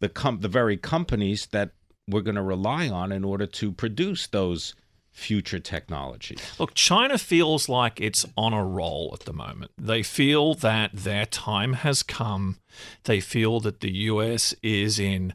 the, 0.00 0.10
com- 0.10 0.40
the 0.40 0.48
very 0.48 0.76
companies 0.76 1.46
that 1.46 1.70
we're 2.06 2.20
going 2.20 2.34
to 2.34 2.42
rely 2.42 2.90
on 2.90 3.10
in 3.10 3.24
order 3.24 3.46
to 3.46 3.72
produce 3.72 4.26
those 4.26 4.74
future 5.12 5.60
technologies. 5.60 6.40
Look, 6.58 6.74
China 6.74 7.16
feels 7.16 7.66
like 7.68 8.00
it's 8.00 8.26
on 8.36 8.52
a 8.52 8.64
roll 8.64 9.12
at 9.14 9.20
the 9.20 9.32
moment. 9.32 9.70
They 9.78 10.02
feel 10.02 10.52
that 10.56 10.90
their 10.92 11.24
time 11.24 11.72
has 11.72 12.02
come. 12.02 12.58
They 13.04 13.20
feel 13.20 13.60
that 13.60 13.80
the 13.80 13.92
US 13.92 14.54
is 14.62 14.98
in 14.98 15.32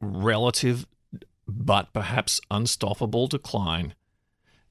relative 0.00 0.84
but 1.46 1.92
perhaps 1.92 2.40
unstoppable 2.50 3.28
decline. 3.28 3.94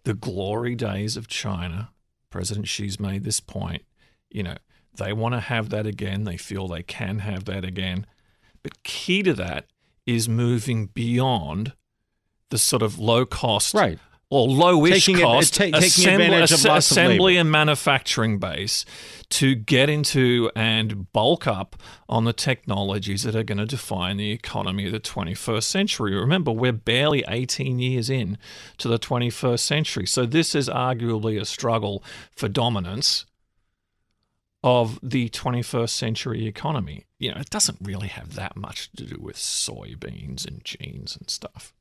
The 0.06 0.14
glory 0.14 0.76
days 0.76 1.18
of 1.18 1.28
China, 1.28 1.90
President 2.30 2.68
Xi's 2.68 3.00
made 3.00 3.24
this 3.24 3.40
point, 3.40 3.84
you 4.30 4.44
know, 4.44 4.56
they 4.98 5.12
want 5.14 5.34
to 5.34 5.40
have 5.40 5.70
that 5.70 5.86
again. 5.86 6.24
They 6.24 6.38
feel 6.38 6.68
they 6.68 6.84
can 6.84 7.20
have 7.20 7.46
that 7.46 7.66
again. 7.66 8.06
But 8.64 8.84
key 8.84 9.24
to 9.24 9.34
that 9.34 9.68
is 10.06 10.30
moving 10.30 10.88
beyond 10.88 11.74
the 12.50 12.58
sort 12.58 12.82
of 12.82 13.00
low 13.00 13.26
cost 13.26 13.74
Right. 13.74 14.00
Or 14.32 14.48
low-ish 14.48 15.06
Taking 15.06 15.20
it- 15.20 15.24
cost 15.24 15.54
ta- 15.54 15.64
taking 15.66 15.76
assembly, 15.84 16.26
advantage 16.26 16.52
of 16.52 16.60
asse- 16.60 16.66
of 16.66 16.78
assembly 16.78 17.38
and 17.38 17.52
manufacturing 17.52 18.40
base 18.40 18.84
to 19.30 19.54
get 19.54 19.88
into 19.90 20.50
and 20.56 21.12
bulk 21.14 21.46
up 21.46 21.76
on 22.10 22.26
the 22.26 22.34
technologies 22.34 23.22
that 23.22 23.36
are 23.36 23.44
going 23.44 23.60
to 23.60 23.66
define 23.68 24.18
the 24.18 24.32
economy 24.32 24.88
of 24.88 24.92
the 24.92 25.00
21st 25.00 25.64
century. 25.70 26.16
Remember, 26.16 26.52
we're 26.52 26.72
barely 26.74 27.24
18 27.28 27.78
years 27.80 28.10
in 28.10 28.40
to 28.80 28.88
the 28.88 28.98
21st 28.98 29.60
century. 29.64 30.08
So 30.08 30.26
this 30.26 30.56
is 30.56 30.68
arguably 30.70 31.40
a 31.40 31.46
struggle 31.46 32.04
for 32.36 32.48
dominance 32.48 33.26
of 34.64 35.00
the 35.04 35.30
21st 35.30 35.90
century 35.90 36.48
economy. 36.48 37.06
You 37.20 37.32
know, 37.32 37.42
it 37.42 37.52
doesn't 37.52 37.78
really 37.80 38.08
have 38.08 38.34
that 38.34 38.58
much 38.58 38.92
to 38.94 39.04
do 39.06 39.18
with 39.22 39.36
soybeans 39.36 40.48
and 40.48 40.66
genes 40.66 41.16
and 41.16 41.30
stuff. 41.30 41.75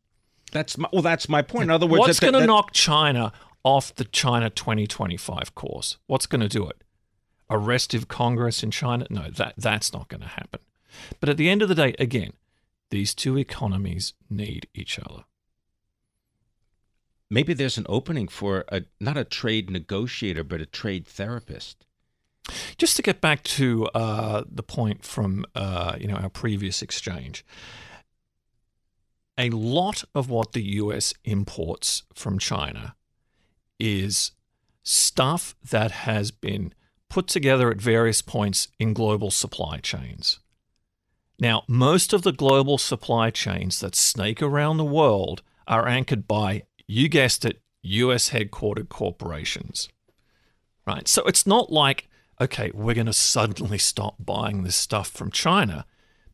That's 0.55 0.79
my, 0.79 0.89
well, 0.93 1.03
that's 1.03 1.29
my 1.29 1.43
point. 1.43 1.65
In 1.65 1.71
other 1.71 1.87
words, 1.87 2.01
What's 2.01 2.21
going 2.21 2.33
to 2.33 2.47
knock 2.47 2.73
China 2.73 3.33
off 3.63 3.95
the 3.95 4.05
China 4.05 4.49
2025 4.49 5.55
course? 5.55 5.99
What's 6.07 6.25
going 6.27 6.41
to 6.41 6.49
do 6.49 6.67
it? 6.67 6.83
Arrestive 7.51 8.09
Congress 8.09 8.63
in 8.63 8.71
China? 8.71 9.07
No, 9.11 9.29
that 9.31 9.55
that's 9.59 9.93
not 9.93 10.09
going 10.09 10.23
to 10.23 10.29
happen. 10.29 10.61
But 11.21 11.29
at 11.29 11.37
the 11.37 11.51
end 11.51 11.61
of 11.61 11.69
the 11.69 11.75
day, 11.75 11.95
again, 11.99 12.33
these 12.91 13.15
two 13.15 13.37
economies 13.37 14.15
need 14.31 14.69
each 14.75 14.99
other. 14.99 15.25
maybe 17.31 17.53
there's 17.53 17.77
an 17.79 17.87
opening 17.89 18.29
for 18.29 18.65
a 18.69 18.83
not 19.01 19.17
a 19.17 19.25
trade 19.25 19.69
negotiator, 19.71 20.45
but 20.45 20.61
a 20.61 20.67
trade 20.67 21.07
therapist. 21.07 21.85
Just 22.77 22.97
to 22.97 23.03
get 23.03 23.21
back 23.21 23.43
to 23.43 23.87
uh, 23.95 24.45
the 24.51 24.63
point 24.63 25.05
from 25.05 25.45
uh, 25.55 25.97
you 25.99 26.07
know 26.07 26.15
our 26.17 26.29
previous 26.29 26.81
exchange, 26.83 27.45
a 29.37 29.51
lot 29.51 30.05
of 30.15 30.31
what 30.31 30.53
the 30.53 30.63
U.S. 30.63 31.15
imports 31.25 32.03
from 32.15 32.39
China 32.39 32.95
is 33.79 34.33
stuff 34.83 35.55
that 35.71 35.91
has 35.91 36.31
been 36.31 36.73
put 37.09 37.27
together 37.27 37.71
at 37.71 37.81
various 37.81 38.23
points 38.23 38.69
in 38.79 38.93
global 38.93 39.31
supply 39.31 39.79
chains. 39.79 40.41
Now, 41.39 41.65
most 41.67 42.13
of 42.13 42.23
the 42.23 42.33
global 42.33 42.79
supply 42.79 43.31
chains 43.31 43.81
that 43.81 43.95
snake 43.95 44.41
around 44.41 44.77
the 44.77 44.85
world 44.85 45.43
are 45.67 45.89
anchored 45.89 46.29
by, 46.29 46.65
you 46.87 47.09
guessed 47.09 47.45
it, 47.45 47.61
US 47.83 48.31
headquartered 48.31 48.89
corporations. 48.89 49.89
Right? 50.87 51.09
So 51.09 51.23
it's 51.25 51.47
not 51.47 51.73
like, 51.73 52.09
okay, 52.41 52.71
we're 52.75 52.95
going 52.95 53.07
to 53.07 53.13
suddenly 53.13 53.79
stop 53.79 54.17
buying 54.19 54.63
this 54.63 54.77
stuff 54.77 55.09
from 55.09 55.31
China 55.31 55.87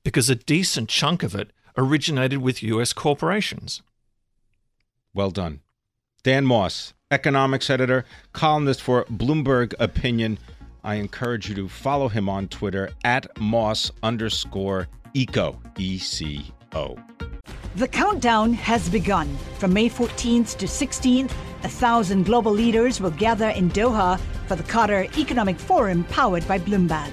because 0.02 0.28
a 0.28 0.34
decent 0.34 0.88
chunk 0.88 1.22
of 1.22 1.34
it 1.34 1.52
originated 1.80 2.42
with 2.42 2.62
US 2.62 2.92
corporations. 2.92 3.82
Well 5.14 5.30
done. 5.30 5.60
Dan 6.22 6.44
Moss, 6.44 6.92
economics 7.10 7.70
editor, 7.70 8.04
columnist 8.34 8.82
for 8.82 9.04
Bloomberg 9.06 9.72
Opinion. 9.80 10.38
I 10.84 10.96
encourage 10.96 11.48
you 11.48 11.54
to 11.54 11.68
follow 11.68 12.08
him 12.08 12.28
on 12.28 12.48
Twitter 12.48 12.90
at 13.02 13.26
Moss 13.40 13.90
underscore 14.02 14.88
eco, 15.14 15.58
E 15.78 15.98
C 15.98 16.52
O. 16.74 16.98
The 17.76 17.88
countdown 17.88 18.52
has 18.52 18.88
begun. 18.90 19.34
From 19.58 19.72
May 19.72 19.88
14th 19.88 20.58
to 20.58 20.66
16th, 20.66 21.32
a 21.62 21.68
thousand 21.68 22.24
global 22.24 22.52
leaders 22.52 23.00
will 23.00 23.12
gather 23.12 23.48
in 23.48 23.70
Doha 23.70 24.20
for 24.46 24.56
the 24.56 24.64
Qatar 24.64 25.16
Economic 25.16 25.58
Forum 25.58 26.04
powered 26.04 26.46
by 26.46 26.58
Bloomberg. 26.58 27.12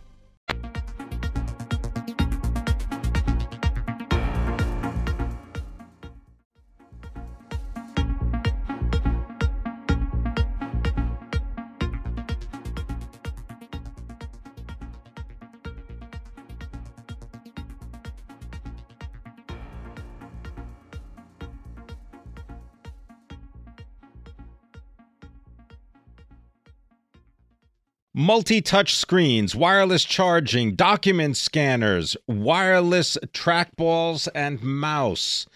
Multi 28.21 28.61
touch 28.61 28.93
screens, 28.93 29.55
wireless 29.55 30.03
charging, 30.03 30.75
document 30.75 31.35
scanners, 31.37 32.15
wireless 32.27 33.17
trackballs, 33.33 34.27
and 34.35 34.61
mouse. 34.61 35.47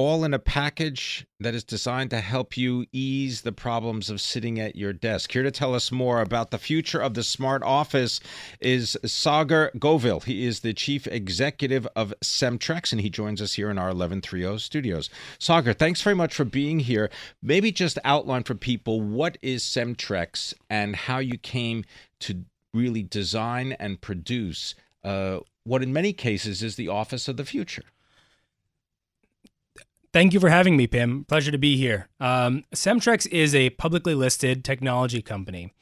All 0.00 0.22
in 0.22 0.32
a 0.32 0.38
package 0.38 1.26
that 1.40 1.56
is 1.56 1.64
designed 1.64 2.10
to 2.10 2.20
help 2.20 2.56
you 2.56 2.86
ease 2.92 3.40
the 3.40 3.50
problems 3.50 4.10
of 4.10 4.20
sitting 4.20 4.60
at 4.60 4.76
your 4.76 4.92
desk. 4.92 5.32
Here 5.32 5.42
to 5.42 5.50
tell 5.50 5.74
us 5.74 5.90
more 5.90 6.20
about 6.20 6.52
the 6.52 6.58
future 6.58 7.00
of 7.00 7.14
the 7.14 7.24
smart 7.24 7.64
office 7.64 8.20
is 8.60 8.96
Saagar 9.04 9.74
Govil. 9.74 10.22
He 10.22 10.46
is 10.46 10.60
the 10.60 10.72
chief 10.72 11.08
executive 11.08 11.84
of 11.96 12.14
Cemtrex, 12.22 12.92
and 12.92 13.00
he 13.00 13.10
joins 13.10 13.42
us 13.42 13.54
here 13.54 13.70
in 13.70 13.76
our 13.76 13.86
1130 13.88 14.60
studios. 14.60 15.10
Saagar, 15.40 15.76
thanks 15.76 16.00
very 16.00 16.14
much 16.14 16.32
for 16.32 16.44
being 16.44 16.78
here. 16.78 17.10
Maybe 17.42 17.72
just 17.72 17.98
outline 18.04 18.44
for 18.44 18.54
people 18.54 19.00
what 19.00 19.36
is 19.42 19.64
Cemtrex 19.64 20.54
and 20.70 20.94
how 20.94 21.18
you 21.18 21.38
came 21.38 21.84
to 22.20 22.44
really 22.72 23.02
design 23.02 23.72
and 23.72 24.00
produce 24.00 24.76
uh, 25.02 25.40
what, 25.64 25.82
in 25.82 25.92
many 25.92 26.12
cases, 26.12 26.62
is 26.62 26.76
the 26.76 26.86
office 26.86 27.26
of 27.26 27.36
the 27.36 27.44
future. 27.44 27.82
Thank 30.12 30.32
you 30.32 30.40
for 30.40 30.48
having 30.48 30.76
me, 30.76 30.86
Pim. 30.86 31.24
Pleasure 31.24 31.50
to 31.50 31.58
be 31.58 31.76
here. 31.76 32.08
Um, 32.18 32.64
Cemtrex 32.74 33.26
is 33.26 33.54
a 33.54 33.70
publicly 33.70 34.14
listed 34.14 34.64
technology 34.64 35.20
company. 35.20 35.74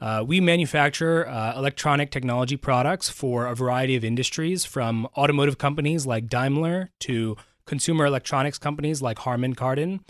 Uh, 0.00 0.24
we 0.26 0.40
manufacture 0.40 1.28
uh, 1.28 1.56
electronic 1.56 2.10
technology 2.10 2.56
products 2.56 3.08
for 3.08 3.46
a 3.46 3.54
variety 3.54 3.94
of 3.94 4.04
industries, 4.04 4.64
from 4.64 5.06
automotive 5.16 5.58
companies 5.58 6.06
like 6.06 6.28
Daimler 6.28 6.90
to 7.00 7.36
consumer 7.66 8.06
electronics 8.06 8.58
companies 8.58 9.00
like 9.02 9.18
Harman 9.20 9.54
Kardon 9.54 10.00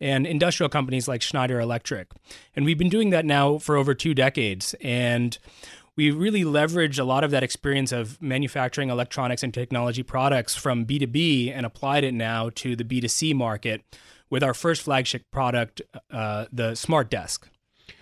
and 0.00 0.26
industrial 0.26 0.68
companies 0.68 1.08
like 1.08 1.22
Schneider 1.22 1.60
Electric. 1.60 2.10
And 2.54 2.64
we've 2.64 2.78
been 2.78 2.88
doing 2.88 3.10
that 3.10 3.24
now 3.24 3.58
for 3.58 3.76
over 3.76 3.94
two 3.94 4.14
decades. 4.14 4.74
And 4.80 5.38
we 5.96 6.10
really 6.10 6.42
leveraged 6.42 6.98
a 6.98 7.04
lot 7.04 7.22
of 7.22 7.30
that 7.30 7.42
experience 7.42 7.92
of 7.92 8.20
manufacturing 8.20 8.90
electronics 8.90 9.42
and 9.42 9.54
technology 9.54 10.02
products 10.02 10.54
from 10.54 10.84
B2B 10.84 11.52
and 11.54 11.64
applied 11.64 12.04
it 12.04 12.12
now 12.12 12.50
to 12.56 12.74
the 12.74 12.84
B2C 12.84 13.34
market 13.34 13.82
with 14.28 14.42
our 14.42 14.54
first 14.54 14.82
flagship 14.82 15.22
product, 15.30 15.80
uh, 16.10 16.46
the 16.52 16.74
Smart 16.74 17.10
Desk. 17.10 17.48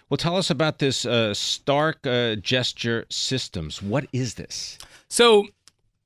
Well, 0.08 0.16
tell 0.16 0.36
us 0.36 0.50
about 0.50 0.78
this 0.78 1.04
uh, 1.04 1.34
Stark 1.34 2.06
uh, 2.06 2.36
Gesture 2.36 3.04
Systems. 3.10 3.82
What 3.82 4.06
is 4.12 4.34
this? 4.34 4.78
So, 5.08 5.46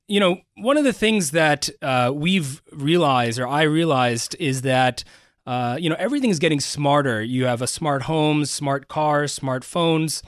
you 0.07 0.19
know, 0.19 0.41
one 0.55 0.77
of 0.77 0.83
the 0.83 0.93
things 0.93 1.31
that 1.31 1.69
uh, 1.81 2.11
we've 2.13 2.61
realized, 2.71 3.39
or 3.39 3.47
I 3.47 3.63
realized, 3.63 4.35
is 4.39 4.61
that 4.63 5.03
uh, 5.45 5.77
you 5.79 5.89
know 5.89 5.95
everything 5.97 6.29
is 6.29 6.39
getting 6.39 6.59
smarter. 6.59 7.21
You 7.21 7.45
have 7.45 7.61
a 7.61 7.67
smart 7.67 8.03
homes, 8.03 8.51
smart 8.51 8.89
cars, 8.89 9.31
smart 9.33 9.63
phones 9.63 10.21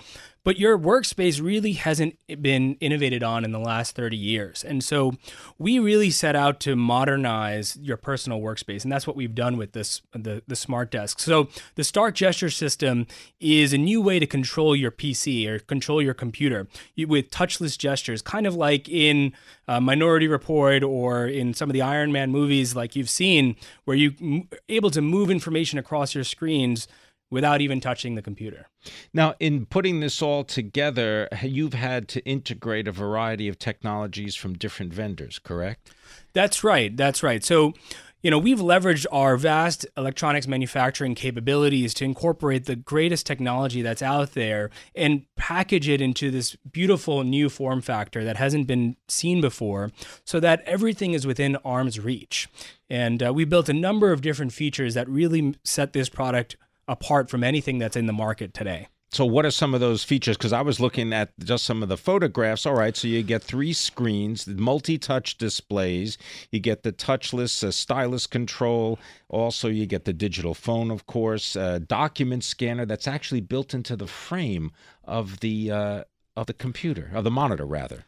but 0.50 0.58
your 0.58 0.80
workspace 0.80 1.40
really 1.40 1.74
hasn't 1.74 2.18
been 2.42 2.76
innovated 2.80 3.22
on 3.22 3.46
in 3.46 3.52
the 3.52 3.60
last 3.60 3.96
30 3.96 4.18
years. 4.18 4.64
And 4.64 4.84
so 4.84 5.14
we 5.60 5.78
really 5.78 6.10
set 6.10 6.36
out 6.36 6.60
to 6.62 6.76
modernize 6.76 7.78
your 7.80 7.98
personal 7.98 8.42
workspace. 8.42 8.82
And 8.82 8.92
that's 8.92 9.06
what 9.06 9.16
we've 9.16 9.36
done 9.36 9.58
with 9.58 9.74
this 9.74 10.02
the, 10.12 10.42
the 10.48 10.56
smart 10.56 10.90
desk. 10.90 11.20
So 11.20 11.50
the 11.76 11.84
Stark 11.84 12.16
gesture 12.16 12.50
system 12.50 13.06
is 13.40 13.74
a 13.74 13.78
new 13.78 14.02
way 14.02 14.18
to 14.18 14.26
control 14.26 14.76
your 14.76 14.90
PC 14.90 15.48
or 15.48 15.60
control 15.60 16.02
your 16.02 16.16
computer 16.16 16.68
with 16.98 17.30
touchless 17.30 17.78
gestures, 17.78 18.24
kind 18.24 18.48
of 18.48 18.56
like 18.56 18.90
in 18.90 19.34
uh, 19.68 19.80
Minority 19.80 20.28
Report 20.28 20.82
or 20.82 21.28
in 21.28 21.54
some 21.54 21.70
of 21.70 21.76
the 21.76 21.84
Iron 21.84 22.12
Man 22.12 22.32
movies 22.32 22.76
like 22.76 22.96
you've 22.96 23.12
seen, 23.12 23.56
where 23.86 23.96
you're 23.96 24.46
able 24.68 24.90
to 24.90 25.02
move 25.04 25.30
information 25.30 25.78
across 25.78 26.16
your 26.16 26.24
screens 26.24 26.88
without 27.32 27.62
even 27.62 27.80
touching 27.80 28.16
the 28.16 28.22
computer. 28.22 28.68
Now, 29.14 29.36
in 29.40 29.66
putting 29.66 30.00
this 30.00 30.22
all 30.22 30.44
together, 30.44 31.28
you've 31.44 31.74
had 31.74 32.08
to 32.10 32.26
integrate 32.26 32.88
a 32.88 32.92
variety 32.92 33.48
of 33.48 33.60
technologies 33.60 34.36
from 34.36 34.54
different 34.54 34.94
vendors, 34.94 35.40
correct? 35.40 35.92
That's 36.34 36.64
right. 36.64 36.96
That's 36.96 37.22
right. 37.22 37.44
So, 37.44 37.74
you 38.22 38.30
know, 38.30 38.38
we've 38.38 38.60
leveraged 38.60 39.06
our 39.14 39.38
vast 39.38 39.86
electronics 39.96 40.46
manufacturing 40.46 41.16
capabilities 41.16 41.94
to 41.96 42.06
incorporate 42.06 42.66
the 42.66 42.76
greatest 42.76 43.26
technology 43.26 43.82
that's 43.82 44.02
out 44.02 44.34
there 44.34 44.70
and 44.94 45.24
package 45.38 45.88
it 45.88 46.02
into 46.02 46.30
this 46.30 46.58
beautiful 46.70 47.24
new 47.24 47.48
form 47.50 47.80
factor 47.80 48.26
that 48.26 48.36
hasn't 48.36 48.68
been 48.68 48.98
seen 49.08 49.40
before 49.40 49.92
so 50.26 50.40
that 50.40 50.62
everything 50.66 51.14
is 51.14 51.26
within 51.26 51.56
arm's 51.58 52.00
reach. 52.00 52.50
And 52.90 53.24
uh, 53.24 53.34
we 53.34 53.46
built 53.46 53.70
a 53.70 53.74
number 53.74 54.12
of 54.12 54.22
different 54.22 54.52
features 54.52 54.96
that 54.96 55.08
really 55.08 55.56
set 55.64 55.94
this 55.94 56.10
product 56.10 56.58
apart 56.90 57.30
from 57.30 57.44
anything 57.44 57.78
that's 57.78 57.96
in 57.96 58.08
the 58.08 58.14
market 58.14 58.54
today. 58.54 58.88
So, 59.12 59.26
what 59.26 59.44
are 59.44 59.52
some 59.52 59.74
of 59.74 59.80
those 59.80 60.04
features? 60.04 60.38
Because 60.38 60.54
I 60.54 60.62
was 60.62 60.80
looking 60.80 61.14
at 61.14 61.32
just 61.40 61.64
some 61.64 61.82
of 61.82 61.90
the 61.90 61.98
photographs. 61.98 62.68
All 62.68 62.76
right, 62.76 62.96
so 62.96 63.08
you 63.08 63.24
get 63.24 63.42
three 63.42 63.74
screens, 63.74 64.46
multi-touch 64.46 65.40
displays. 65.40 66.18
You 66.52 66.60
get 66.60 66.84
the 66.84 66.92
touchless 66.92 67.64
uh, 67.64 67.72
stylus 67.72 68.28
control. 68.28 69.00
Also, 69.28 69.68
you 69.68 69.88
get 69.88 70.06
the 70.06 70.14
digital 70.14 70.54
phone, 70.54 70.92
of 70.92 71.08
course. 71.08 71.56
Uh, 71.56 71.80
document 71.80 72.44
scanner 72.44 72.86
that's 72.86 73.08
actually 73.08 73.42
built 73.42 73.74
into 73.74 73.96
the 73.96 74.08
frame 74.08 74.72
of 75.04 75.40
the 75.40 75.72
uh, 75.72 76.04
of 76.36 76.46
the 76.46 76.54
computer, 76.54 77.10
of 77.16 77.24
the 77.24 77.32
monitor, 77.32 77.66
rather. 77.66 78.06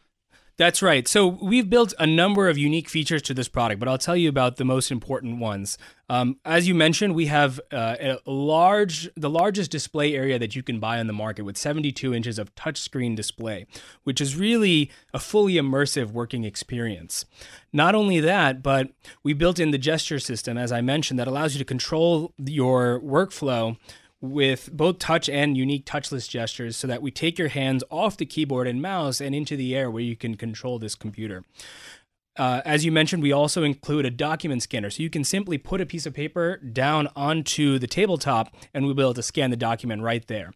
That's 0.58 0.82
right. 0.82 1.08
So 1.08 1.26
we've 1.26 1.70
built 1.70 1.94
a 1.98 2.06
number 2.06 2.48
of 2.48 2.58
unique 2.58 2.88
features 2.88 3.22
to 3.22 3.34
this 3.34 3.48
product, 3.48 3.80
but 3.80 3.88
I'll 3.88 3.96
tell 3.96 4.16
you 4.16 4.28
about 4.28 4.56
the 4.56 4.64
most 4.64 4.90
important 4.90 5.38
ones. 5.38 5.78
Um, 6.10 6.38
as 6.44 6.68
you 6.68 6.74
mentioned, 6.74 7.14
we 7.14 7.26
have 7.26 7.58
uh, 7.72 7.96
a 7.98 8.30
large, 8.30 9.08
the 9.16 9.30
largest 9.30 9.70
display 9.70 10.14
area 10.14 10.38
that 10.38 10.54
you 10.54 10.62
can 10.62 10.78
buy 10.78 10.98
on 10.98 11.06
the 11.06 11.14
market 11.14 11.42
with 11.42 11.56
72 11.56 12.12
inches 12.12 12.38
of 12.38 12.54
touchscreen 12.54 13.16
display, 13.16 13.66
which 14.04 14.20
is 14.20 14.36
really 14.36 14.90
a 15.14 15.18
fully 15.18 15.54
immersive 15.54 16.10
working 16.12 16.44
experience. 16.44 17.24
Not 17.72 17.94
only 17.94 18.20
that, 18.20 18.62
but 18.62 18.90
we 19.22 19.32
built 19.32 19.58
in 19.58 19.70
the 19.70 19.78
gesture 19.78 20.18
system, 20.18 20.58
as 20.58 20.70
I 20.70 20.82
mentioned, 20.82 21.18
that 21.18 21.28
allows 21.28 21.54
you 21.54 21.58
to 21.60 21.64
control 21.64 22.34
your 22.36 23.00
workflow 23.00 23.78
with 24.22 24.70
both 24.72 24.98
touch 25.00 25.28
and 25.28 25.56
unique 25.56 25.84
touchless 25.84 26.28
gestures 26.28 26.76
so 26.76 26.86
that 26.86 27.02
we 27.02 27.10
take 27.10 27.38
your 27.38 27.48
hands 27.48 27.82
off 27.90 28.16
the 28.16 28.24
keyboard 28.24 28.68
and 28.68 28.80
mouse 28.80 29.20
and 29.20 29.34
into 29.34 29.56
the 29.56 29.74
air 29.76 29.90
where 29.90 30.02
you 30.02 30.16
can 30.16 30.36
control 30.36 30.78
this 30.78 30.94
computer. 30.94 31.44
uh, 32.38 32.62
as 32.64 32.84
you 32.84 32.92
mentioned, 32.92 33.22
we 33.22 33.32
also 33.32 33.62
include 33.62 34.06
a 34.06 34.10
document 34.10 34.62
scanner. 34.62 34.88
So 34.88 35.02
you 35.02 35.10
can 35.10 35.24
simply 35.24 35.58
put 35.58 35.80
a 35.80 35.86
piece 35.86 36.06
of 36.06 36.14
paper 36.14 36.56
down 36.58 37.08
onto 37.14 37.78
the 37.78 37.86
tabletop 37.86 38.54
and 38.72 38.86
we'll 38.86 38.94
be 38.94 39.02
able 39.02 39.14
to 39.14 39.22
scan 39.22 39.50
the 39.50 39.56
document 39.56 40.02
right 40.02 40.26
there. 40.28 40.52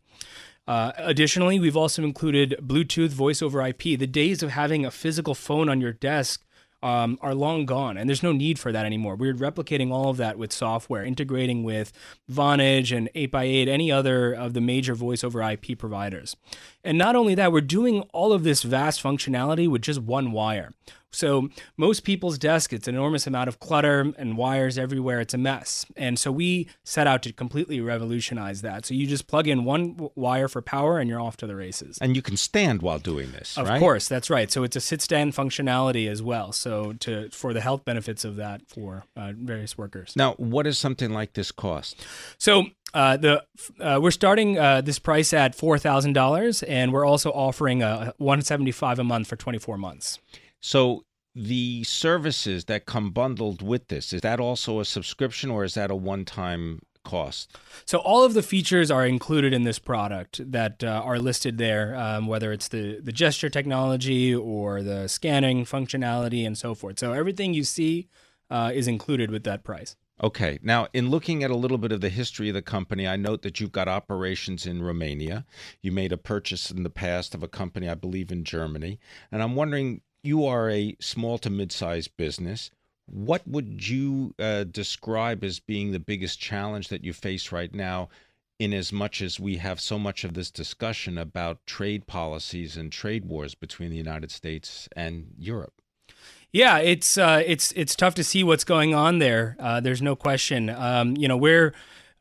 Uh, 0.66 0.92
additionally, 0.96 1.60
we've 1.60 1.76
also 1.76 2.02
included 2.02 2.56
Bluetooth 2.60 3.10
voice 3.10 3.42
over 3.42 3.64
IP. 3.64 3.82
The 3.82 4.06
days 4.06 4.42
of 4.42 4.50
having 4.50 4.86
a 4.86 4.90
physical 4.90 5.34
phone 5.34 5.68
on 5.68 5.80
your 5.80 5.92
desk 5.92 6.44
um, 6.82 7.18
are 7.20 7.34
long 7.34 7.66
gone, 7.66 7.96
and 7.96 8.08
there's 8.08 8.22
no 8.22 8.32
need 8.32 8.58
for 8.58 8.72
that 8.72 8.84
anymore. 8.86 9.16
We're 9.16 9.34
replicating 9.34 9.90
all 9.90 10.10
of 10.10 10.16
that 10.18 10.38
with 10.38 10.52
software, 10.52 11.04
integrating 11.04 11.64
with 11.64 11.92
Vonage 12.30 12.96
and 12.96 13.08
8x8, 13.14 13.68
any 13.68 13.90
other 13.90 14.32
of 14.32 14.54
the 14.54 14.60
major 14.60 14.94
voice 14.94 15.24
over 15.24 15.42
IP 15.42 15.78
providers. 15.78 16.36
And 16.86 16.96
not 16.96 17.16
only 17.16 17.34
that, 17.34 17.52
we're 17.52 17.60
doing 17.60 18.02
all 18.12 18.32
of 18.32 18.44
this 18.44 18.62
vast 18.62 19.02
functionality 19.02 19.68
with 19.68 19.82
just 19.82 20.00
one 20.00 20.32
wire. 20.32 20.72
So 21.12 21.48
most 21.78 22.04
people's 22.04 22.36
desk, 22.36 22.74
it's 22.74 22.86
an 22.88 22.94
enormous 22.94 23.26
amount 23.26 23.48
of 23.48 23.58
clutter 23.58 24.12
and 24.18 24.36
wires 24.36 24.76
everywhere. 24.76 25.18
It's 25.20 25.32
a 25.32 25.38
mess. 25.38 25.86
And 25.96 26.18
so 26.18 26.30
we 26.30 26.68
set 26.84 27.06
out 27.06 27.22
to 27.22 27.32
completely 27.32 27.80
revolutionize 27.80 28.60
that. 28.60 28.84
So 28.84 28.92
you 28.92 29.06
just 29.06 29.26
plug 29.26 29.48
in 29.48 29.64
one 29.64 30.10
wire 30.14 30.46
for 30.46 30.60
power 30.60 30.98
and 30.98 31.08
you're 31.08 31.20
off 31.20 31.38
to 31.38 31.46
the 31.46 31.56
races. 31.56 31.96
And 32.02 32.14
you 32.14 32.20
can 32.20 32.36
stand 32.36 32.82
while 32.82 32.98
doing 32.98 33.32
this, 33.32 33.56
Of 33.56 33.66
right? 33.66 33.78
course, 33.80 34.08
that's 34.08 34.28
right. 34.28 34.50
So 34.52 34.62
it's 34.62 34.76
a 34.76 34.80
sit 34.80 35.00
stand 35.00 35.32
functionality 35.32 36.06
as 36.06 36.22
well. 36.22 36.52
So 36.52 36.92
to 37.00 37.30
for 37.30 37.54
the 37.54 37.62
health 37.62 37.86
benefits 37.86 38.24
of 38.24 38.36
that 38.36 38.68
for 38.68 39.04
uh, 39.16 39.32
various 39.34 39.78
workers. 39.78 40.12
Now, 40.16 40.34
what 40.34 40.64
does 40.64 40.78
something 40.78 41.10
like 41.12 41.32
this 41.32 41.50
cost? 41.50 42.04
So 42.36 42.66
uh, 42.94 43.16
the 43.16 43.44
uh, 43.80 43.98
we're 44.00 44.10
starting 44.10 44.58
uh, 44.58 44.80
this 44.80 44.98
price 44.98 45.32
at 45.32 45.54
four 45.54 45.78
thousand 45.78 46.14
dollars, 46.14 46.62
and 46.62 46.92
we're 46.92 47.06
also 47.06 47.30
offering 47.30 47.82
a 47.82 48.14
one 48.18 48.42
seventy 48.42 48.72
five 48.72 48.98
a 48.98 49.04
month 49.04 49.28
for 49.28 49.36
twenty 49.36 49.58
four 49.58 49.76
months. 49.76 50.18
So 50.60 51.04
the 51.34 51.84
services 51.84 52.64
that 52.64 52.86
come 52.86 53.10
bundled 53.10 53.60
with 53.60 53.88
this, 53.88 54.12
is 54.12 54.22
that 54.22 54.40
also 54.40 54.80
a 54.80 54.84
subscription 54.84 55.50
or 55.50 55.64
is 55.64 55.74
that 55.74 55.90
a 55.90 55.94
one-time 55.94 56.80
cost? 57.04 57.54
So 57.84 57.98
all 57.98 58.24
of 58.24 58.32
the 58.32 58.42
features 58.42 58.90
are 58.90 59.06
included 59.06 59.52
in 59.52 59.64
this 59.64 59.78
product 59.78 60.40
that 60.50 60.82
uh, 60.82 61.02
are 61.04 61.18
listed 61.18 61.58
there, 61.58 61.94
um, 61.94 62.26
whether 62.26 62.52
it's 62.52 62.68
the 62.68 63.00
the 63.00 63.12
gesture 63.12 63.50
technology 63.50 64.34
or 64.34 64.82
the 64.82 65.08
scanning 65.08 65.64
functionality 65.64 66.46
and 66.46 66.56
so 66.56 66.74
forth. 66.74 66.98
So 66.98 67.12
everything 67.12 67.52
you 67.52 67.64
see 67.64 68.08
uh, 68.50 68.72
is 68.74 68.88
included 68.88 69.30
with 69.30 69.44
that 69.44 69.62
price. 69.62 69.94
Okay. 70.22 70.58
Now, 70.62 70.88
in 70.94 71.10
looking 71.10 71.44
at 71.44 71.50
a 71.50 71.56
little 71.56 71.76
bit 71.76 71.92
of 71.92 72.00
the 72.00 72.08
history 72.08 72.48
of 72.48 72.54
the 72.54 72.62
company, 72.62 73.06
I 73.06 73.16
note 73.16 73.42
that 73.42 73.60
you've 73.60 73.72
got 73.72 73.86
operations 73.86 74.66
in 74.66 74.82
Romania. 74.82 75.44
You 75.82 75.92
made 75.92 76.10
a 76.10 76.16
purchase 76.16 76.70
in 76.70 76.84
the 76.84 76.90
past 76.90 77.34
of 77.34 77.42
a 77.42 77.48
company, 77.48 77.86
I 77.86 77.94
believe, 77.94 78.32
in 78.32 78.42
Germany. 78.42 78.98
And 79.30 79.42
I'm 79.42 79.54
wondering, 79.54 80.00
you 80.22 80.46
are 80.46 80.70
a 80.70 80.96
small 81.00 81.36
to 81.38 81.50
mid-sized 81.50 82.16
business. 82.16 82.70
What 83.04 83.46
would 83.46 83.86
you 83.86 84.34
uh, 84.38 84.64
describe 84.64 85.44
as 85.44 85.60
being 85.60 85.92
the 85.92 86.00
biggest 86.00 86.40
challenge 86.40 86.88
that 86.88 87.04
you 87.04 87.12
face 87.12 87.52
right 87.52 87.72
now, 87.74 88.08
in 88.58 88.72
as 88.72 88.90
much 88.90 89.20
as 89.20 89.38
we 89.38 89.58
have 89.58 89.80
so 89.80 89.98
much 89.98 90.24
of 90.24 90.32
this 90.32 90.50
discussion 90.50 91.18
about 91.18 91.64
trade 91.66 92.06
policies 92.06 92.76
and 92.76 92.90
trade 92.90 93.26
wars 93.26 93.54
between 93.54 93.90
the 93.90 93.96
United 93.96 94.30
States 94.30 94.88
and 94.96 95.34
Europe? 95.38 95.82
Yeah, 96.52 96.78
it's 96.78 97.18
uh, 97.18 97.42
it's 97.44 97.72
it's 97.72 97.94
tough 97.94 98.14
to 98.14 98.24
see 98.24 98.42
what's 98.42 98.64
going 98.64 98.94
on 98.94 99.18
there. 99.18 99.56
Uh, 99.58 99.80
there's 99.80 100.00
no 100.00 100.16
question. 100.16 100.70
Um, 100.70 101.16
you 101.16 101.28
know, 101.28 101.36
we're 101.36 101.74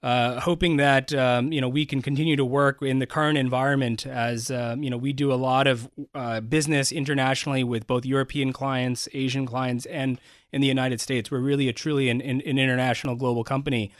uh, 0.03 0.39
hoping 0.41 0.77
that 0.77 1.13
um, 1.13 1.51
you 1.51 1.61
know 1.61 1.69
we 1.69 1.85
can 1.85 2.01
continue 2.01 2.35
to 2.35 2.45
work 2.45 2.81
in 2.81 2.99
the 2.99 3.05
current 3.07 3.37
environment 3.37 4.05
as 4.05 4.51
um, 4.51 4.83
you 4.83 4.89
know 4.89 4.97
we 4.97 5.13
do 5.13 5.31
a 5.31 5.35
lot 5.35 5.67
of 5.67 5.89
uh, 6.13 6.41
business 6.41 6.91
internationally 6.91 7.63
with 7.63 7.87
both 7.87 8.05
European 8.05 8.51
clients, 8.51 9.07
Asian 9.13 9.45
clients, 9.45 9.85
and 9.85 10.19
in 10.51 10.61
the 10.61 10.67
United 10.67 11.01
States. 11.01 11.31
We're 11.31 11.39
really 11.39 11.67
a 11.67 11.73
truly 11.73 12.09
an, 12.09 12.21
an 12.21 12.41
international 12.41 13.15
global 13.15 13.43
company. 13.43 13.91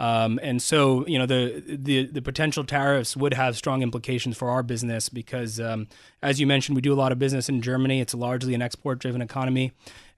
Um, 0.00 0.40
and 0.42 0.62
so, 0.62 1.06
you 1.06 1.18
know, 1.18 1.26
the, 1.26 1.62
the 1.66 2.06
the 2.06 2.22
potential 2.22 2.64
tariffs 2.64 3.18
would 3.18 3.34
have 3.34 3.54
strong 3.54 3.82
implications 3.82 4.34
for 4.34 4.48
our 4.48 4.62
business 4.62 5.10
because, 5.10 5.60
um, 5.60 5.88
as 6.22 6.40
you 6.40 6.46
mentioned, 6.46 6.74
we 6.74 6.80
do 6.80 6.94
a 6.94 6.96
lot 6.96 7.12
of 7.12 7.18
business 7.18 7.50
in 7.50 7.60
Germany. 7.60 8.00
It's 8.00 8.14
largely 8.14 8.54
an 8.54 8.62
export-driven 8.62 9.20
economy, 9.20 9.72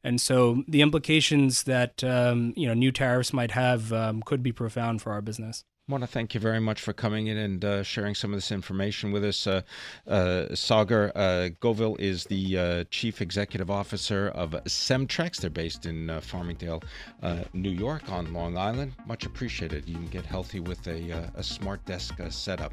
and 0.05 0.21
so 0.21 0.63
the 0.69 0.83
implications 0.83 1.65
that 1.65 2.05
um, 2.05 2.55
you 2.57 2.69
know 2.69 2.75
new 2.75 2.93
tariffs 2.93 3.33
might 3.33 3.51
have 3.51 3.93
um, 3.93 4.23
could 4.23 4.41
be 4.41 4.53
profound 4.53 5.03
for 5.03 5.11
our 5.11 5.21
business. 5.21 5.65
I 5.89 5.93
want 5.93 6.05
to 6.05 6.07
thank 6.09 6.33
you 6.33 6.39
very 6.39 6.61
much 6.61 6.81
for 6.81 6.93
coming 6.93 7.27
in 7.27 7.37
and 7.37 7.65
uh, 7.65 7.83
sharing 7.83 8.15
some 8.15 8.33
of 8.33 8.37
this 8.37 8.53
information 8.53 9.11
with 9.11 9.25
us. 9.25 9.49
Uh, 9.49 9.63
uh, 10.07 10.47
Saagar 10.53 11.11
uh, 11.17 11.49
Govil 11.61 11.99
is 11.99 12.23
the 12.23 12.57
uh, 12.57 12.85
Chief 12.89 13.21
Executive 13.21 13.69
Officer 13.69 14.29
of 14.29 14.53
Cemtrex. 14.67 15.41
They're 15.41 15.51
based 15.51 15.85
in 15.85 16.09
uh, 16.09 16.21
Farmingdale, 16.21 16.85
New 17.53 17.71
York 17.71 18.09
on 18.13 18.33
Long 18.33 18.57
Island. 18.57 18.95
Much 19.07 19.27
appreciated. 19.27 19.89
You 19.89 19.97
can 19.97 20.07
get 20.07 20.25
healthy 20.25 20.61
with 20.61 20.87
a, 20.87 21.33
a 21.35 21.43
smart 21.43 21.85
desk 21.85 22.15
setup. 22.31 22.73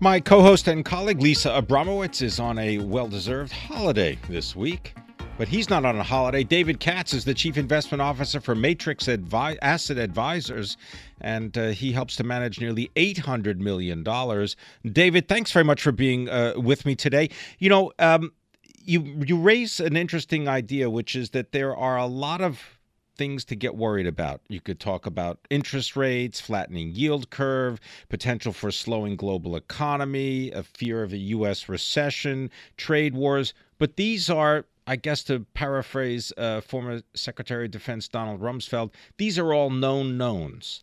My 0.00 0.20
co 0.20 0.42
host 0.42 0.68
and 0.68 0.84
colleague 0.84 1.20
Lisa 1.20 1.60
Abramowitz 1.60 2.22
is 2.22 2.38
on 2.38 2.56
a 2.56 2.78
well 2.78 3.08
deserved 3.08 3.50
holiday 3.50 4.16
this 4.28 4.54
week. 4.54 4.94
But 5.36 5.48
he's 5.48 5.68
not 5.68 5.84
on 5.84 5.96
a 5.96 6.04
holiday. 6.04 6.44
David 6.44 6.78
Katz 6.78 7.12
is 7.12 7.24
the 7.24 7.34
Chief 7.34 7.56
Investment 7.56 8.00
Officer 8.00 8.40
for 8.40 8.54
Matrix 8.54 9.06
Advi- 9.06 9.58
Asset 9.60 9.98
Advisors, 9.98 10.76
and 11.20 11.56
uh, 11.58 11.68
he 11.68 11.90
helps 11.90 12.14
to 12.16 12.24
manage 12.24 12.60
nearly 12.60 12.92
$800 12.94 13.58
million. 13.58 14.04
David, 14.92 15.28
thanks 15.28 15.50
very 15.50 15.64
much 15.64 15.82
for 15.82 15.92
being 15.92 16.28
uh, 16.28 16.54
with 16.56 16.86
me 16.86 16.94
today. 16.94 17.30
You 17.58 17.68
know, 17.68 17.92
um, 17.98 18.32
you, 18.84 19.22
you 19.26 19.36
raise 19.36 19.80
an 19.80 19.96
interesting 19.96 20.48
idea, 20.48 20.90
which 20.90 21.16
is 21.16 21.30
that 21.30 21.50
there 21.52 21.76
are 21.76 21.96
a 21.96 22.06
lot 22.06 22.40
of 22.40 22.77
things 23.18 23.44
to 23.44 23.56
get 23.56 23.74
worried 23.74 24.06
about. 24.06 24.40
You 24.48 24.60
could 24.60 24.80
talk 24.80 25.04
about 25.04 25.40
interest 25.50 25.96
rates, 25.96 26.40
flattening 26.40 26.92
yield 26.92 27.28
curve, 27.28 27.80
potential 28.08 28.52
for 28.52 28.70
slowing 28.70 29.16
global 29.16 29.56
economy, 29.56 30.50
a 30.52 30.62
fear 30.62 31.02
of 31.02 31.12
a 31.12 31.18
U.S. 31.18 31.68
recession, 31.68 32.50
trade 32.76 33.14
wars. 33.14 33.52
But 33.76 33.96
these 33.96 34.30
are, 34.30 34.64
I 34.86 34.96
guess, 34.96 35.22
to 35.24 35.40
paraphrase 35.52 36.32
uh, 36.38 36.60
former 36.60 37.02
Secretary 37.14 37.66
of 37.66 37.72
Defense 37.72 38.08
Donald 38.08 38.40
Rumsfeld, 38.40 38.92
these 39.18 39.38
are 39.38 39.52
all 39.52 39.70
known 39.70 40.16
knowns. 40.16 40.82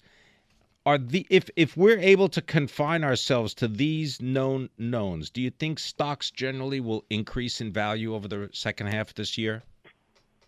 Are 0.86 1.00
the 1.00 1.26
if 1.32 1.50
if 1.56 1.76
we're 1.76 1.98
able 1.98 2.30
to 2.30 2.44
confine 2.44 3.04
ourselves 3.04 3.56
to 3.56 3.68
these 3.68 4.22
known 4.22 4.70
knowns, 4.78 5.32
do 5.32 5.42
you 5.42 5.50
think 5.50 5.80
stocks 5.80 6.30
generally 6.30 6.80
will 6.80 7.04
increase 7.10 7.60
in 7.60 7.74
value 7.74 8.14
over 8.14 8.28
the 8.28 8.50
second 8.54 8.88
half 8.88 9.10
of 9.10 9.16
this 9.16 9.36
year? 9.36 9.64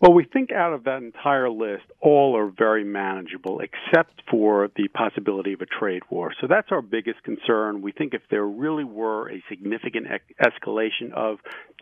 Well, 0.00 0.12
we 0.12 0.24
think 0.24 0.52
out 0.52 0.72
of 0.72 0.84
that 0.84 1.02
entire 1.02 1.50
list, 1.50 1.82
all 2.00 2.36
are 2.36 2.48
very 2.56 2.84
manageable, 2.84 3.60
except 3.60 4.22
for 4.30 4.70
the 4.76 4.86
possibility 4.88 5.54
of 5.54 5.60
a 5.60 5.66
trade 5.66 6.02
war. 6.08 6.32
So 6.40 6.46
that's 6.46 6.68
our 6.70 6.82
biggest 6.82 7.24
concern. 7.24 7.82
We 7.82 7.90
think 7.90 8.14
if 8.14 8.22
there 8.30 8.46
really 8.46 8.84
were 8.84 9.28
a 9.28 9.42
significant 9.48 10.06
escalation 10.40 11.12
of 11.12 11.38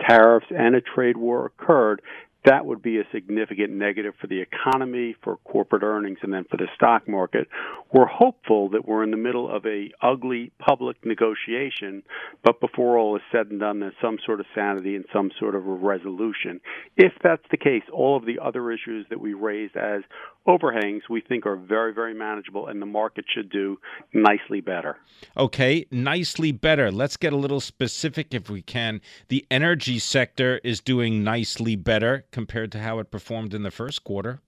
tariffs 0.09 0.47
and 0.49 0.75
a 0.75 0.81
trade 0.81 1.19
war 1.19 1.45
occurred, 1.45 2.01
that 2.47 2.65
would 2.65 2.81
be 2.81 2.99
a 2.99 3.05
significant 3.13 3.73
negative 3.73 4.15
for 4.21 4.29
the 4.29 4.41
economy, 4.41 5.17
for 5.23 5.37
corporate 5.39 5.83
earnings, 5.83 6.19
and 6.23 6.33
then 6.33 6.45
for 6.51 6.57
the 6.57 6.69
stock 6.75 7.09
market. 7.09 7.49
We're 7.93 8.07
hopeful 8.07 8.71
that 8.71 8.87
we're 8.87 9.03
in 9.03 9.11
the 9.11 9.17
middle 9.17 9.55
of 9.55 9.67
a 9.67 9.91
ugly 10.01 10.53
public 10.59 10.97
negotiation, 11.05 12.03
but 12.45 12.61
before 12.61 12.99
all 12.99 13.17
is 13.17 13.23
said 13.33 13.49
and 13.49 13.61
done, 13.61 13.81
there's 13.81 13.95
some 14.01 14.19
sort 14.25 14.41
of 14.41 14.47
sanity 14.55 14.95
and 14.95 15.05
some 15.13 15.31
sort 15.39 15.55
of 15.57 15.67
a 15.67 15.71
resolution. 15.71 16.61
If 16.97 17.13
that's 17.23 17.43
the 17.51 17.57
case, 17.57 17.83
all 17.93 18.17
of 18.17 18.25
the 18.25 18.39
other 18.43 18.71
issues 18.71 19.07
that 19.11 19.21
we 19.21 19.35
raised 19.35 19.77
as 19.77 20.03
overhangs 20.47 21.03
we 21.09 21.21
think 21.21 21.47
are 21.47 21.57
very, 21.57 21.93
very 21.93 22.15
manageable, 22.15 22.67
and 22.67 22.81
the 22.81 22.87
market 22.87 23.25
should 23.33 23.51
do 23.51 23.79
nicely 24.13 24.61
better. 24.61 24.97
Okay, 25.37 25.87
nicely 25.91 26.53
better. 26.53 26.91
Let's 26.91 27.17
get 27.17 27.33
a 27.33 27.37
little 27.37 27.61
specific 27.61 28.33
if 28.33 28.49
we 28.49 28.63
can. 28.63 29.01
The 29.29 29.47
energy 29.51 29.99
sector 29.99 30.61
is 30.63 30.81
doing 30.81 31.25
nicely 31.25 31.77
better 31.77 32.25
compared 32.31 32.73
to 32.73 32.81
how 32.81 32.99
it 32.99 33.11
performed 33.11 33.55
in 33.55 33.63
the 33.63 33.71
first 33.71 34.05
quarter. 34.05 34.41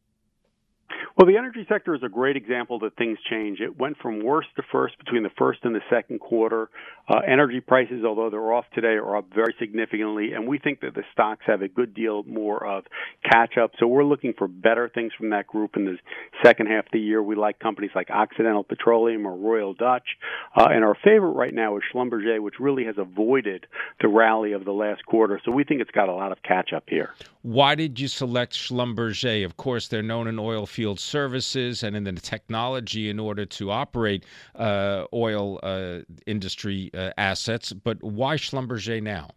Well, 1.18 1.26
the 1.26 1.37
energy 1.37 1.66
sector 1.68 1.96
is 1.96 2.04
a 2.04 2.09
great 2.09 2.37
example 2.37 2.78
that 2.78 2.94
things 2.94 3.18
change. 3.28 3.59
It 3.59 3.76
went 3.76 3.96
from 3.98 4.22
worst 4.22 4.50
to 4.54 4.62
first 4.70 4.96
between 4.98 5.24
the 5.24 5.33
first 5.37 5.59
and 5.64 5.74
the 5.74 5.81
second 5.90 6.20
quarter. 6.20 6.70
Uh, 7.09 7.18
energy 7.26 7.59
prices, 7.59 8.04
although 8.04 8.31
they're 8.31 8.52
off 8.52 8.66
today, 8.72 8.94
are 8.98 9.16
up 9.16 9.24
very 9.35 9.52
significantly, 9.59 10.35
and 10.35 10.46
we 10.46 10.59
think 10.59 10.81
that 10.83 10.94
the 10.94 11.02
stocks 11.12 11.42
have 11.44 11.61
a 11.61 11.66
good 11.66 11.92
deal 11.92 12.22
more 12.22 12.64
of 12.64 12.85
catch 13.24 13.59
up. 13.59 13.72
So 13.81 13.88
we're 13.88 14.04
looking 14.04 14.33
for 14.38 14.46
better 14.46 14.88
things 14.88 15.11
from 15.18 15.31
that 15.31 15.48
group 15.48 15.76
in 15.76 15.87
the 15.87 15.96
second 16.44 16.66
half 16.68 16.85
of 16.87 16.92
the 16.92 17.00
year. 17.00 17.20
We 17.20 17.35
like 17.35 17.59
companies 17.59 17.90
like 17.96 18.11
Occidental 18.11 18.62
Petroleum 18.62 19.26
or 19.26 19.35
Royal 19.37 19.74
Dutch, 19.74 20.07
uh, 20.54 20.68
and 20.70 20.85
our 20.85 20.96
favorite 21.02 21.33
right 21.33 21.54
now 21.54 21.78
is 21.78 21.83
Schlumberger, 21.92 22.40
which 22.40 22.61
really 22.61 22.85
has 22.85 22.94
avoided 22.96 23.66
the 24.00 24.07
rally 24.07 24.52
of 24.52 24.64
the 24.64 24.72
last 24.72 25.04
quarter. 25.04 25.40
So 25.44 25.50
we 25.50 25.64
think 25.64 25.81
it's 25.81 25.90
got 25.90 26.09
a 26.09 26.14
lot 26.14 26.31
of 26.31 26.44
catch 26.44 26.72
up 26.72 26.85
here. 26.87 27.14
Why 27.42 27.74
did 27.74 27.98
you 27.98 28.07
select 28.07 28.52
Schlumberger? 28.52 29.44
Of 29.44 29.57
course, 29.57 29.88
they're 29.88 30.02
known 30.02 30.28
in 30.28 30.38
oil 30.38 30.64
field 30.66 31.00
services 31.09 31.83
and 31.83 31.97
in 31.97 32.05
the 32.05 32.12
technology 32.12 33.09
in 33.09 33.18
order 33.18 33.47
to 33.47 33.71
operate 33.71 34.25
uh, 34.55 35.05
oil 35.12 35.59
uh, 35.62 36.01
industry 36.27 36.90
uh, 36.94 37.11
assets. 37.16 37.73
But 37.73 38.03
why 38.03 38.37
Schlumberger 38.37 39.03
now? 39.03 39.31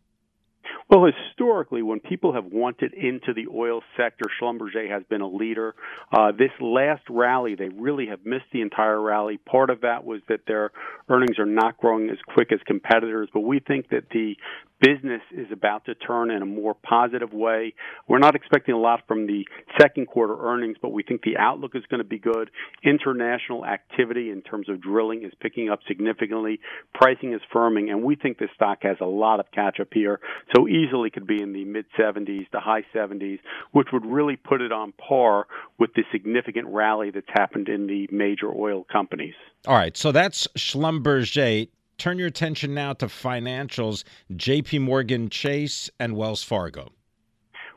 Well, 0.90 1.06
historically, 1.42 1.82
when 1.82 2.00
people 2.00 2.34
have 2.34 2.46
wanted 2.46 2.94
into 2.94 3.34
the 3.34 3.48
oil 3.54 3.82
sector, 3.98 4.26
Schlumberger 4.42 4.90
has 4.90 5.04
been 5.10 5.22
a 5.22 5.28
leader. 5.28 5.76
Uh, 6.12 6.32
this 6.32 6.52
last 6.60 7.04
rally, 7.10 7.56
they 7.56 7.70
really 7.70 8.08
have 8.08 8.20
missed 8.26 8.46
the 8.54 8.62
entire 8.62 9.02
rally. 9.02 9.38
Part 9.38 9.70
of 9.70 9.82
that 9.82 10.04
was 10.04 10.22
that 10.30 10.42
their 10.48 10.72
earnings 11.10 11.40
are 11.40 11.46
not 11.46 11.78
growing 11.78 12.10
as 12.10 12.18
quick 12.28 12.52
as 12.52 12.60
competitors, 12.66 13.30
but 13.34 13.42
we 13.42 13.60
think 13.60 13.90
that 13.90 14.10
the 14.12 14.36
business 14.82 15.22
is 15.32 15.48
about 15.52 15.86
to 15.86 15.96
turn 15.96 16.32
in 16.32 16.42
a 16.42 16.46
more 16.46 16.74
positive 16.74 17.32
way. 17.32 17.74
We're 18.08 18.20
not 18.20 18.36
expecting 18.36 18.74
a 18.74 18.80
lot 18.80 19.02
from 19.08 19.28
the 19.28 19.46
second 19.80 20.08
quarter 20.08 20.36
earnings, 20.38 20.78
but 20.82 20.92
we 20.92 21.04
think 21.04 21.22
the 21.22 21.38
outlook 21.38 21.76
is 21.76 21.84
going 21.90 22.00
to 22.00 22.08
be 22.08 22.18
good. 22.18 22.50
International 22.84 23.64
activity 23.64 24.32
in 24.32 24.42
terms 24.42 24.70
of 24.70 24.82
drilling 24.82 25.24
is 25.24 25.32
picking 25.40 25.70
up 25.70 25.80
significantly. 25.88 26.60
Pricing 26.94 27.34
is 27.34 27.42
firming, 27.54 27.92
and 27.92 28.04
we 28.04 28.16
think 28.16 28.40
this 28.40 28.50
stock 28.56 28.80
has 28.82 28.98
a 29.02 29.06
lot 29.06 29.40
of 29.40 29.46
catch 29.54 29.80
up 29.80 29.90
here. 29.94 30.20
So 30.56 30.68
easily 30.68 31.12
could 31.12 31.28
be 31.32 31.42
in 31.42 31.54
the 31.54 31.66
mid 31.66 31.86
70s 31.98 32.50
to 32.52 32.60
high 32.60 32.84
70s, 32.94 33.40
which 33.72 33.88
would 33.94 34.06
really 34.06 34.36
put 34.36 34.62
it 34.62 34.72
on 34.72 34.94
par 34.94 35.48
with 35.78 35.94
the 35.94 36.04
significant 36.12 36.68
rally 36.68 37.12
that's 37.12 37.30
happened 37.30 37.70
in 37.70 37.88
the 37.88 38.08
major 38.12 38.52
oil 38.52 38.86
companies. 38.92 39.36
All 39.68 39.76
right, 39.76 39.96
so 39.96 40.12
that's 40.12 40.48
Schlumberger 40.58 41.68
turn 41.98 42.18
your 42.18 42.28
attention 42.28 42.74
now 42.74 42.94
to 42.94 43.06
financials, 43.06 44.04
JP 44.34 44.82
Morgan 44.82 45.30
Chase 45.30 45.90
and 46.00 46.16
Wells 46.16 46.44
Fargo. 46.44 46.92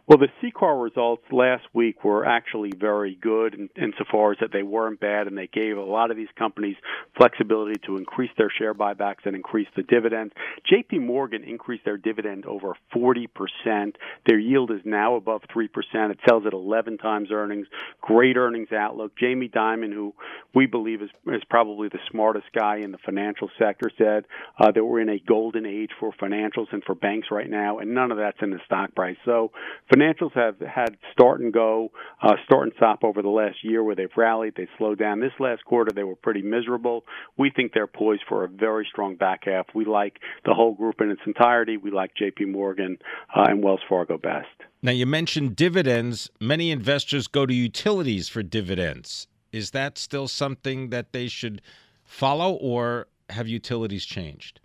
Well, 0.06 0.18
the 0.18 0.28
CCAR 0.42 0.82
results 0.82 1.22
last 1.32 1.64
week 1.72 2.04
were 2.04 2.26
actually 2.26 2.72
very 2.78 3.14
good 3.14 3.54
in, 3.54 3.70
insofar 3.74 4.32
as 4.32 4.38
that 4.42 4.52
they 4.52 4.62
weren't 4.62 5.00
bad 5.00 5.26
and 5.26 5.38
they 5.38 5.46
gave 5.46 5.78
a 5.78 5.82
lot 5.82 6.10
of 6.10 6.18
these 6.18 6.28
companies 6.38 6.76
flexibility 7.16 7.80
to 7.86 7.96
increase 7.96 8.30
their 8.36 8.50
share 8.50 8.74
buybacks 8.74 9.24
and 9.24 9.34
increase 9.34 9.68
the 9.76 9.82
dividends. 9.82 10.34
JP 10.70 11.06
Morgan 11.06 11.42
increased 11.42 11.86
their 11.86 11.96
dividend 11.96 12.44
over 12.44 12.74
40%. 12.94 13.94
Their 14.26 14.38
yield 14.38 14.70
is 14.72 14.82
now 14.84 15.14
above 15.14 15.40
3%. 15.44 15.68
It 16.10 16.18
sells 16.28 16.44
at 16.44 16.52
11 16.52 16.98
times 16.98 17.30
earnings. 17.32 17.66
Great 18.02 18.36
earnings 18.36 18.72
outlook. 18.72 19.12
Jamie 19.18 19.48
Dimon, 19.48 19.94
who 19.94 20.12
we 20.54 20.66
believe 20.66 21.00
is, 21.00 21.10
is 21.28 21.42
probably 21.48 21.88
the 21.88 21.98
smartest 22.10 22.48
guy 22.54 22.76
in 22.76 22.92
the 22.92 22.98
financial 22.98 23.48
sector, 23.58 23.90
said 23.96 24.26
uh, 24.58 24.70
that 24.70 24.84
we're 24.84 25.00
in 25.00 25.08
a 25.08 25.18
golden 25.18 25.64
age 25.64 25.92
for 25.98 26.12
financials 26.12 26.66
and 26.72 26.84
for 26.84 26.94
banks 26.94 27.28
right 27.30 27.48
now, 27.48 27.78
and 27.78 27.94
none 27.94 28.12
of 28.12 28.18
that's 28.18 28.42
in 28.42 28.50
the 28.50 28.60
stock 28.66 28.94
price. 28.94 29.16
So, 29.24 29.50
Financials 29.94 30.32
have 30.34 30.58
had 30.58 30.96
start 31.12 31.40
and 31.40 31.52
go, 31.52 31.92
uh, 32.20 32.32
start 32.44 32.64
and 32.64 32.72
stop 32.76 33.04
over 33.04 33.22
the 33.22 33.28
last 33.28 33.56
year 33.62 33.82
where 33.84 33.94
they've 33.94 34.08
rallied, 34.16 34.54
they 34.56 34.66
slowed 34.76 34.98
down. 34.98 35.20
This 35.20 35.32
last 35.38 35.64
quarter, 35.64 35.92
they 35.94 36.02
were 36.02 36.16
pretty 36.16 36.42
miserable. 36.42 37.04
We 37.36 37.50
think 37.54 37.72
they're 37.74 37.86
poised 37.86 38.22
for 38.28 38.44
a 38.44 38.48
very 38.48 38.86
strong 38.90 39.14
back 39.14 39.42
half. 39.44 39.66
We 39.74 39.84
like 39.84 40.18
the 40.44 40.52
whole 40.52 40.74
group 40.74 41.00
in 41.00 41.10
its 41.10 41.20
entirety. 41.26 41.76
We 41.76 41.90
like 41.90 42.12
JP 42.20 42.50
Morgan 42.50 42.98
uh, 43.34 43.44
and 43.48 43.62
Wells 43.62 43.80
Fargo 43.88 44.18
best. 44.18 44.48
Now, 44.82 44.92
you 44.92 45.06
mentioned 45.06 45.54
dividends. 45.54 46.28
Many 46.40 46.70
investors 46.70 47.28
go 47.28 47.46
to 47.46 47.54
utilities 47.54 48.28
for 48.28 48.42
dividends. 48.42 49.28
Is 49.52 49.70
that 49.70 49.96
still 49.98 50.26
something 50.26 50.90
that 50.90 51.12
they 51.12 51.28
should 51.28 51.62
follow, 52.04 52.54
or 52.54 53.06
have 53.30 53.46
utilities 53.46 54.04
changed? 54.04 54.60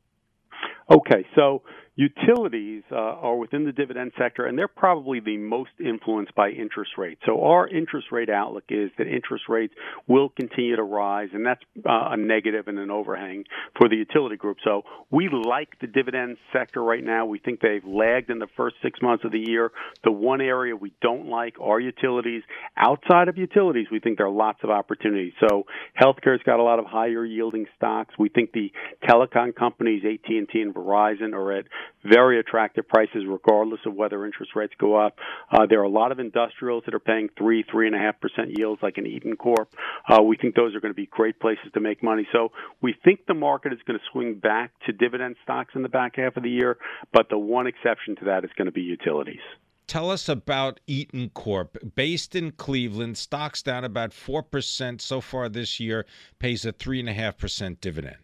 Okay, 0.91 1.25
so 1.35 1.61
Utilities 1.99 2.83
uh, 2.93 2.95
are 2.95 3.35
within 3.35 3.65
the 3.65 3.73
dividend 3.73 4.13
sector, 4.17 4.45
and 4.45 4.57
they're 4.57 4.69
probably 4.69 5.19
the 5.19 5.35
most 5.35 5.71
influenced 5.81 6.33
by 6.33 6.47
interest 6.47 6.91
rates. 6.97 7.19
So 7.25 7.43
our 7.43 7.67
interest 7.67 8.07
rate 8.09 8.29
outlook 8.29 8.63
is 8.69 8.89
that 8.97 9.05
interest 9.05 9.49
rates 9.49 9.73
will 10.07 10.29
continue 10.29 10.77
to 10.77 10.83
rise, 10.83 11.27
and 11.33 11.45
that's 11.45 11.59
uh, 11.79 12.11
a 12.11 12.15
negative 12.15 12.69
and 12.69 12.79
an 12.79 12.89
overhang 12.89 13.43
for 13.77 13.89
the 13.89 13.97
utility 13.97 14.37
group. 14.37 14.59
So 14.63 14.83
we 15.11 15.27
like 15.27 15.77
the 15.81 15.87
dividend 15.87 16.37
sector 16.53 16.81
right 16.81 17.03
now. 17.03 17.25
We 17.25 17.37
think 17.37 17.59
they've 17.59 17.83
lagged 17.83 18.29
in 18.29 18.39
the 18.39 18.47
first 18.55 18.77
six 18.81 19.01
months 19.01 19.25
of 19.25 19.33
the 19.33 19.43
year. 19.45 19.73
The 20.05 20.11
one 20.13 20.39
area 20.39 20.77
we 20.77 20.93
don't 21.01 21.27
like 21.27 21.55
are 21.59 21.81
utilities. 21.81 22.43
Outside 22.77 23.27
of 23.27 23.37
utilities, 23.37 23.87
we 23.91 23.99
think 23.99 24.19
there 24.19 24.27
are 24.27 24.31
lots 24.31 24.59
of 24.63 24.69
opportunities. 24.69 25.33
So 25.49 25.65
healthcare's 26.01 26.43
got 26.43 26.61
a 26.61 26.63
lot 26.63 26.79
of 26.79 26.85
higher 26.85 27.25
yielding 27.25 27.65
stocks. 27.75 28.13
We 28.17 28.29
think 28.29 28.53
the 28.53 28.71
telecom 29.03 29.53
companies, 29.53 30.03
AT&T 30.05 30.61
and 30.61 30.73
Verizon, 30.73 31.33
are 31.33 31.51
at 31.51 31.65
very 32.03 32.39
attractive 32.39 32.87
prices 32.87 33.23
regardless 33.27 33.79
of 33.85 33.93
whether 33.93 34.25
interest 34.25 34.51
rates 34.55 34.73
go 34.79 34.95
up. 34.95 35.17
Uh, 35.51 35.65
there 35.69 35.79
are 35.79 35.83
a 35.83 35.89
lot 35.89 36.11
of 36.11 36.19
industrials 36.19 36.83
that 36.85 36.93
are 36.93 36.99
paying 36.99 37.29
three, 37.37 37.63
three 37.69 37.87
and 37.87 37.95
a 37.95 37.99
half 37.99 38.19
percent 38.19 38.57
yields, 38.57 38.81
like 38.81 38.97
an 38.97 39.05
Eaton 39.05 39.35
Corp. 39.35 39.73
Uh, 40.07 40.21
we 40.21 40.37
think 40.37 40.55
those 40.55 40.75
are 40.75 40.79
going 40.79 40.93
to 40.93 40.95
be 40.95 41.07
great 41.07 41.39
places 41.39 41.65
to 41.73 41.79
make 41.79 42.03
money. 42.03 42.27
So 42.31 42.51
we 42.81 42.95
think 43.03 43.21
the 43.27 43.33
market 43.33 43.73
is 43.73 43.79
going 43.85 43.99
to 43.99 44.05
swing 44.11 44.35
back 44.35 44.71
to 44.85 44.93
dividend 44.93 45.35
stocks 45.43 45.73
in 45.75 45.81
the 45.81 45.89
back 45.89 46.15
half 46.15 46.37
of 46.37 46.43
the 46.43 46.49
year, 46.49 46.77
but 47.13 47.29
the 47.29 47.37
one 47.37 47.67
exception 47.67 48.15
to 48.17 48.25
that 48.25 48.43
is 48.43 48.51
going 48.57 48.67
to 48.67 48.71
be 48.71 48.81
utilities. 48.81 49.41
Tell 49.89 50.11
us 50.11 50.29
about 50.29 50.79
Eaton 50.85 51.31
Corp. 51.31 51.75
Based 51.95 52.35
in 52.35 52.51
Cleveland, 52.51 53.17
stocks 53.17 53.63
down 53.63 53.83
about 53.83 54.11
4% 54.11 55.01
so 55.01 55.19
far 55.19 55.49
this 55.49 55.79
year, 55.79 56.05
pays 56.37 56.63
a 56.63 56.71
3.5% 56.71 57.81
dividend. 57.81 58.17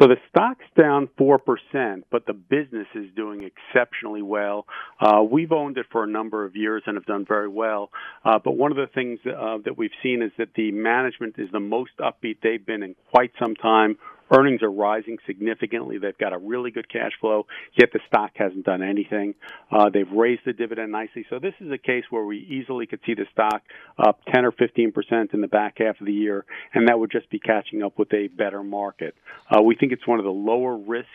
So 0.00 0.08
the 0.08 0.16
stock's 0.30 0.64
down 0.78 1.10
4%, 1.20 2.02
but 2.10 2.24
the 2.24 2.32
business 2.32 2.86
is 2.94 3.10
doing 3.14 3.42
exceptionally 3.44 4.22
well. 4.22 4.64
Uh, 4.98 5.22
we've 5.22 5.52
owned 5.52 5.76
it 5.76 5.84
for 5.92 6.04
a 6.04 6.06
number 6.06 6.46
of 6.46 6.56
years 6.56 6.82
and 6.86 6.96
have 6.96 7.04
done 7.04 7.26
very 7.28 7.48
well. 7.48 7.90
Uh, 8.24 8.38
but 8.42 8.52
one 8.52 8.70
of 8.70 8.78
the 8.78 8.86
things 8.94 9.18
uh, 9.26 9.58
that 9.66 9.76
we've 9.76 9.90
seen 10.02 10.22
is 10.22 10.32
that 10.38 10.54
the 10.54 10.72
management 10.72 11.34
is 11.36 11.50
the 11.52 11.60
most 11.60 11.90
upbeat 12.00 12.38
they've 12.42 12.64
been 12.64 12.82
in 12.82 12.94
quite 13.12 13.32
some 13.38 13.54
time 13.54 13.98
Earnings 14.30 14.62
are 14.62 14.70
rising 14.70 15.18
significantly. 15.26 15.98
They've 15.98 16.16
got 16.16 16.32
a 16.32 16.38
really 16.38 16.70
good 16.70 16.88
cash 16.88 17.12
flow, 17.20 17.46
yet 17.78 17.90
the 17.92 18.00
stock 18.06 18.32
hasn't 18.36 18.64
done 18.64 18.82
anything. 18.82 19.34
Uh, 19.70 19.90
they've 19.92 20.10
raised 20.10 20.42
the 20.46 20.52
dividend 20.52 20.92
nicely. 20.92 21.26
So 21.28 21.38
this 21.38 21.54
is 21.60 21.70
a 21.72 21.78
case 21.78 22.04
where 22.10 22.24
we 22.24 22.38
easily 22.38 22.86
could 22.86 23.00
see 23.04 23.14
the 23.14 23.26
stock 23.32 23.62
up 23.98 24.20
10 24.32 24.44
or 24.44 24.52
15 24.52 24.92
percent 24.92 25.30
in 25.32 25.40
the 25.40 25.48
back 25.48 25.78
half 25.78 26.00
of 26.00 26.06
the 26.06 26.12
year, 26.12 26.44
and 26.74 26.88
that 26.88 26.98
would 26.98 27.10
just 27.10 27.28
be 27.30 27.38
catching 27.38 27.82
up 27.82 27.98
with 27.98 28.12
a 28.12 28.28
better 28.28 28.62
market. 28.62 29.14
Uh, 29.50 29.62
we 29.62 29.74
think 29.74 29.92
it's 29.92 30.06
one 30.06 30.18
of 30.18 30.24
the 30.24 30.30
lower 30.30 30.76
risk 30.76 31.08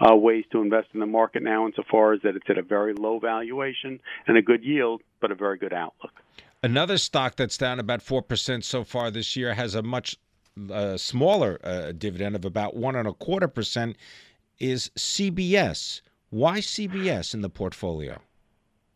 uh, 0.00 0.14
ways 0.14 0.44
to 0.52 0.60
invest 0.60 0.88
in 0.94 1.00
the 1.00 1.06
market 1.06 1.42
now, 1.42 1.66
insofar 1.66 2.12
as 2.12 2.20
that 2.22 2.36
it's 2.36 2.46
at 2.48 2.58
a 2.58 2.62
very 2.62 2.94
low 2.94 3.18
valuation 3.18 4.00
and 4.26 4.36
a 4.36 4.42
good 4.42 4.64
yield, 4.64 5.02
but 5.20 5.30
a 5.30 5.34
very 5.34 5.58
good 5.58 5.72
outlook. 5.72 6.12
Another 6.62 6.98
stock 6.98 7.36
that's 7.36 7.56
down 7.56 7.80
about 7.80 8.00
4% 8.00 8.62
so 8.62 8.84
far 8.84 9.10
this 9.10 9.34
year 9.34 9.54
has 9.54 9.74
a 9.74 9.82
much 9.82 10.16
a 10.70 10.98
smaller 10.98 11.58
uh, 11.62 11.92
dividend 11.92 12.36
of 12.36 12.44
about 12.44 12.76
one 12.76 12.96
and 12.96 13.08
a 13.08 13.12
quarter 13.12 13.48
percent 13.48 13.96
is 14.58 14.90
CBS. 14.96 16.02
Why 16.30 16.58
CBS 16.58 17.34
in 17.34 17.40
the 17.40 17.50
portfolio? 17.50 18.20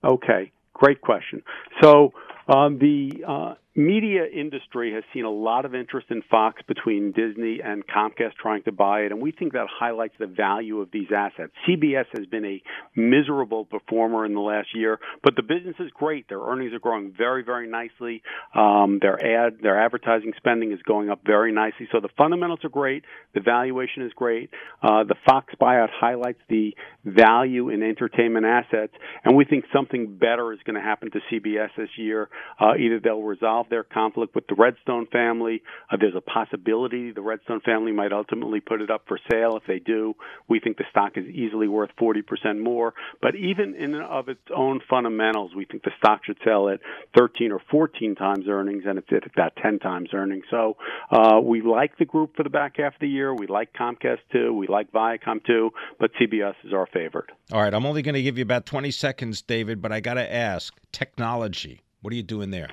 Okay, 0.04 0.52
great 0.74 1.00
question. 1.00 1.42
So 1.82 2.12
um, 2.48 2.78
the 2.78 3.24
uh, 3.26 3.54
media 3.76 4.24
industry 4.24 4.92
has 4.92 5.02
seen 5.12 5.24
a 5.24 5.30
lot 5.30 5.64
of 5.64 5.74
interest 5.74 6.06
in 6.10 6.22
Fox 6.30 6.62
between 6.68 7.12
Disney 7.12 7.60
and 7.62 7.84
Comcast 7.86 8.34
trying 8.40 8.62
to 8.64 8.72
buy 8.72 9.00
it, 9.00 9.12
and 9.12 9.20
we 9.20 9.32
think 9.32 9.52
that 9.52 9.66
highlights 9.68 10.14
the 10.18 10.26
value 10.26 10.80
of 10.80 10.90
these 10.92 11.08
assets. 11.14 11.52
CBS 11.68 12.06
has 12.16 12.26
been 12.26 12.44
a 12.44 12.62
miserable 12.94 13.64
performer 13.64 14.24
in 14.24 14.34
the 14.34 14.40
last 14.40 14.68
year, 14.74 15.00
but 15.22 15.34
the 15.34 15.42
business 15.42 15.74
is 15.80 15.90
great. 15.92 16.28
Their 16.28 16.40
earnings 16.40 16.72
are 16.72 16.78
growing 16.78 17.12
very, 17.16 17.42
very 17.42 17.68
nicely. 17.68 18.22
Um, 18.54 18.98
their 19.00 19.46
ad, 19.46 19.58
their 19.60 19.82
advertising 19.82 20.32
spending 20.36 20.72
is 20.72 20.80
going 20.82 21.10
up 21.10 21.20
very 21.26 21.52
nicely. 21.52 21.88
So 21.90 22.00
the 22.00 22.08
fundamentals 22.16 22.60
are 22.64 22.68
great. 22.68 23.04
The 23.34 23.40
valuation 23.40 24.04
is 24.04 24.12
great. 24.14 24.50
Uh, 24.82 25.04
the 25.04 25.16
Fox 25.26 25.52
buyout 25.60 25.88
highlights 25.90 26.40
the 26.48 26.74
value 27.04 27.70
in 27.70 27.82
entertainment 27.82 28.46
assets, 28.46 28.92
and 29.24 29.36
we 29.36 29.44
think 29.44 29.64
something 29.72 30.16
better 30.16 30.52
is 30.52 30.60
going 30.64 30.76
to 30.76 30.82
happen 30.82 31.10
to 31.10 31.18
CBS 31.32 31.70
this 31.76 31.88
year. 31.96 32.28
Uh, 32.60 32.74
either 32.78 33.00
they'll 33.00 33.22
resolve 33.22 33.63
resolve 33.64 33.70
their 33.70 33.84
conflict 33.84 34.34
with 34.34 34.46
the 34.46 34.54
Redstone 34.54 35.06
family. 35.06 35.62
Uh, 35.90 35.96
there's 36.00 36.14
a 36.14 36.20
possibility 36.20 37.12
the 37.12 37.20
Redstone 37.20 37.60
family 37.60 37.92
might 37.92 38.12
ultimately 38.12 38.60
put 38.60 38.80
it 38.80 38.90
up 38.90 39.02
for 39.06 39.18
sale. 39.30 39.56
If 39.56 39.64
they 39.66 39.78
do, 39.78 40.14
we 40.48 40.60
think 40.60 40.76
the 40.76 40.84
stock 40.90 41.12
is 41.16 41.26
easily 41.26 41.68
worth 41.68 41.90
40% 42.00 42.60
more. 42.62 42.94
But 43.20 43.34
even 43.34 43.74
in 43.74 43.94
and 43.94 44.04
of 44.04 44.28
its 44.28 44.40
own 44.54 44.80
fundamentals, 44.88 45.54
we 45.54 45.64
think 45.64 45.82
the 45.82 45.92
stock 45.98 46.24
should 46.24 46.38
sell 46.44 46.68
at 46.68 46.80
13 47.16 47.52
or 47.52 47.60
14 47.70 48.14
times 48.14 48.46
earnings, 48.48 48.84
and 48.86 48.98
it's 48.98 49.12
at 49.12 49.26
about 49.26 49.56
10 49.62 49.78
times 49.78 50.10
earnings. 50.12 50.44
So 50.50 50.76
uh, 51.10 51.40
we 51.42 51.62
like 51.62 51.98
the 51.98 52.04
group 52.04 52.36
for 52.36 52.42
the 52.42 52.50
back 52.50 52.76
half 52.78 52.94
of 52.94 53.00
the 53.00 53.08
year. 53.08 53.34
We 53.34 53.46
like 53.46 53.72
Comcast 53.72 54.20
too. 54.32 54.52
We 54.54 54.66
like 54.66 54.92
Viacom 54.92 55.44
too. 55.44 55.70
But 55.98 56.10
CBS 56.20 56.54
is 56.64 56.72
our 56.72 56.86
favorite. 56.86 57.30
All 57.52 57.62
right, 57.62 57.72
I'm 57.72 57.86
only 57.86 58.02
going 58.02 58.14
to 58.14 58.22
give 58.22 58.38
you 58.38 58.42
about 58.42 58.66
20 58.66 58.90
seconds, 58.90 59.42
David, 59.42 59.80
but 59.80 59.92
I 59.92 60.00
got 60.00 60.14
to 60.14 60.34
ask 60.34 60.74
technology. 60.92 61.80
What 62.04 62.12
are 62.12 62.16
you 62.16 62.22
doing 62.22 62.50
there? 62.50 62.68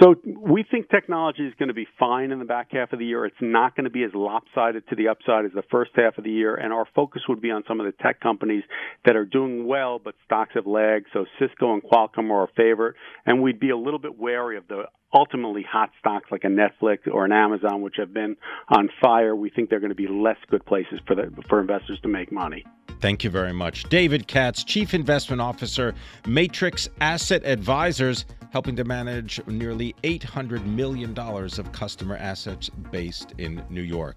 So 0.00 0.14
we 0.24 0.64
think 0.70 0.88
technology 0.88 1.46
is 1.46 1.52
going 1.58 1.68
to 1.68 1.74
be 1.74 1.86
fine 1.98 2.30
in 2.30 2.38
the 2.38 2.46
back 2.46 2.68
half 2.72 2.92
of 2.94 2.98
the 2.98 3.04
year. 3.04 3.26
It's 3.26 3.36
not 3.42 3.76
going 3.76 3.84
to 3.84 3.90
be 3.90 4.02
as 4.02 4.12
lopsided 4.14 4.88
to 4.88 4.96
the 4.96 5.08
upside 5.08 5.44
as 5.44 5.52
the 5.52 5.62
first 5.70 5.90
half 5.94 6.16
of 6.16 6.24
the 6.24 6.30
year, 6.30 6.54
and 6.54 6.72
our 6.72 6.86
focus 6.94 7.22
would 7.28 7.42
be 7.42 7.50
on 7.50 7.64
some 7.68 7.80
of 7.80 7.86
the 7.86 7.92
tech 8.02 8.18
companies 8.18 8.64
that 9.04 9.14
are 9.14 9.26
doing 9.26 9.66
well, 9.66 9.98
but 10.02 10.14
stocks 10.24 10.52
have 10.54 10.66
lagged. 10.66 11.06
So 11.12 11.26
Cisco 11.38 11.74
and 11.74 11.82
Qualcomm 11.82 12.30
are 12.30 12.40
our 12.40 12.48
favorite, 12.56 12.96
and 13.26 13.42
we'd 13.42 13.60
be 13.60 13.70
a 13.70 13.76
little 13.76 13.98
bit 13.98 14.18
wary 14.18 14.56
of 14.56 14.66
the 14.68 14.84
ultimately 15.12 15.62
hot 15.62 15.90
stocks 15.98 16.30
like 16.30 16.44
a 16.44 16.48
Netflix 16.48 16.98
or 17.10 17.24
an 17.24 17.32
Amazon, 17.32 17.82
which 17.82 17.96
have 17.96 18.12
been 18.12 18.36
on 18.68 18.88
fire. 19.00 19.34
We 19.34 19.50
think 19.50 19.70
they're 19.70 19.80
going 19.80 19.90
to 19.90 19.94
be 19.94 20.08
less 20.08 20.38
good 20.48 20.64
places 20.64 21.00
for 21.06 21.14
the, 21.14 21.32
for 21.48 21.60
investors 21.60 21.98
to 22.02 22.08
make 22.08 22.30
money. 22.32 22.64
Thank 23.00 23.24
you 23.24 23.30
very 23.30 23.52
much. 23.52 23.84
David 23.84 24.26
Katz, 24.26 24.62
Chief 24.62 24.92
Investment 24.92 25.40
Officer, 25.40 25.94
Matrix 26.26 26.88
Asset 27.00 27.42
Advisors, 27.44 28.26
helping 28.50 28.76
to 28.76 28.84
manage 28.84 29.40
nearly 29.46 29.94
$800 30.02 30.64
million 30.66 31.18
of 31.18 31.72
customer 31.72 32.16
assets 32.16 32.68
based 32.90 33.32
in 33.38 33.62
New 33.70 33.82
York. 33.82 34.16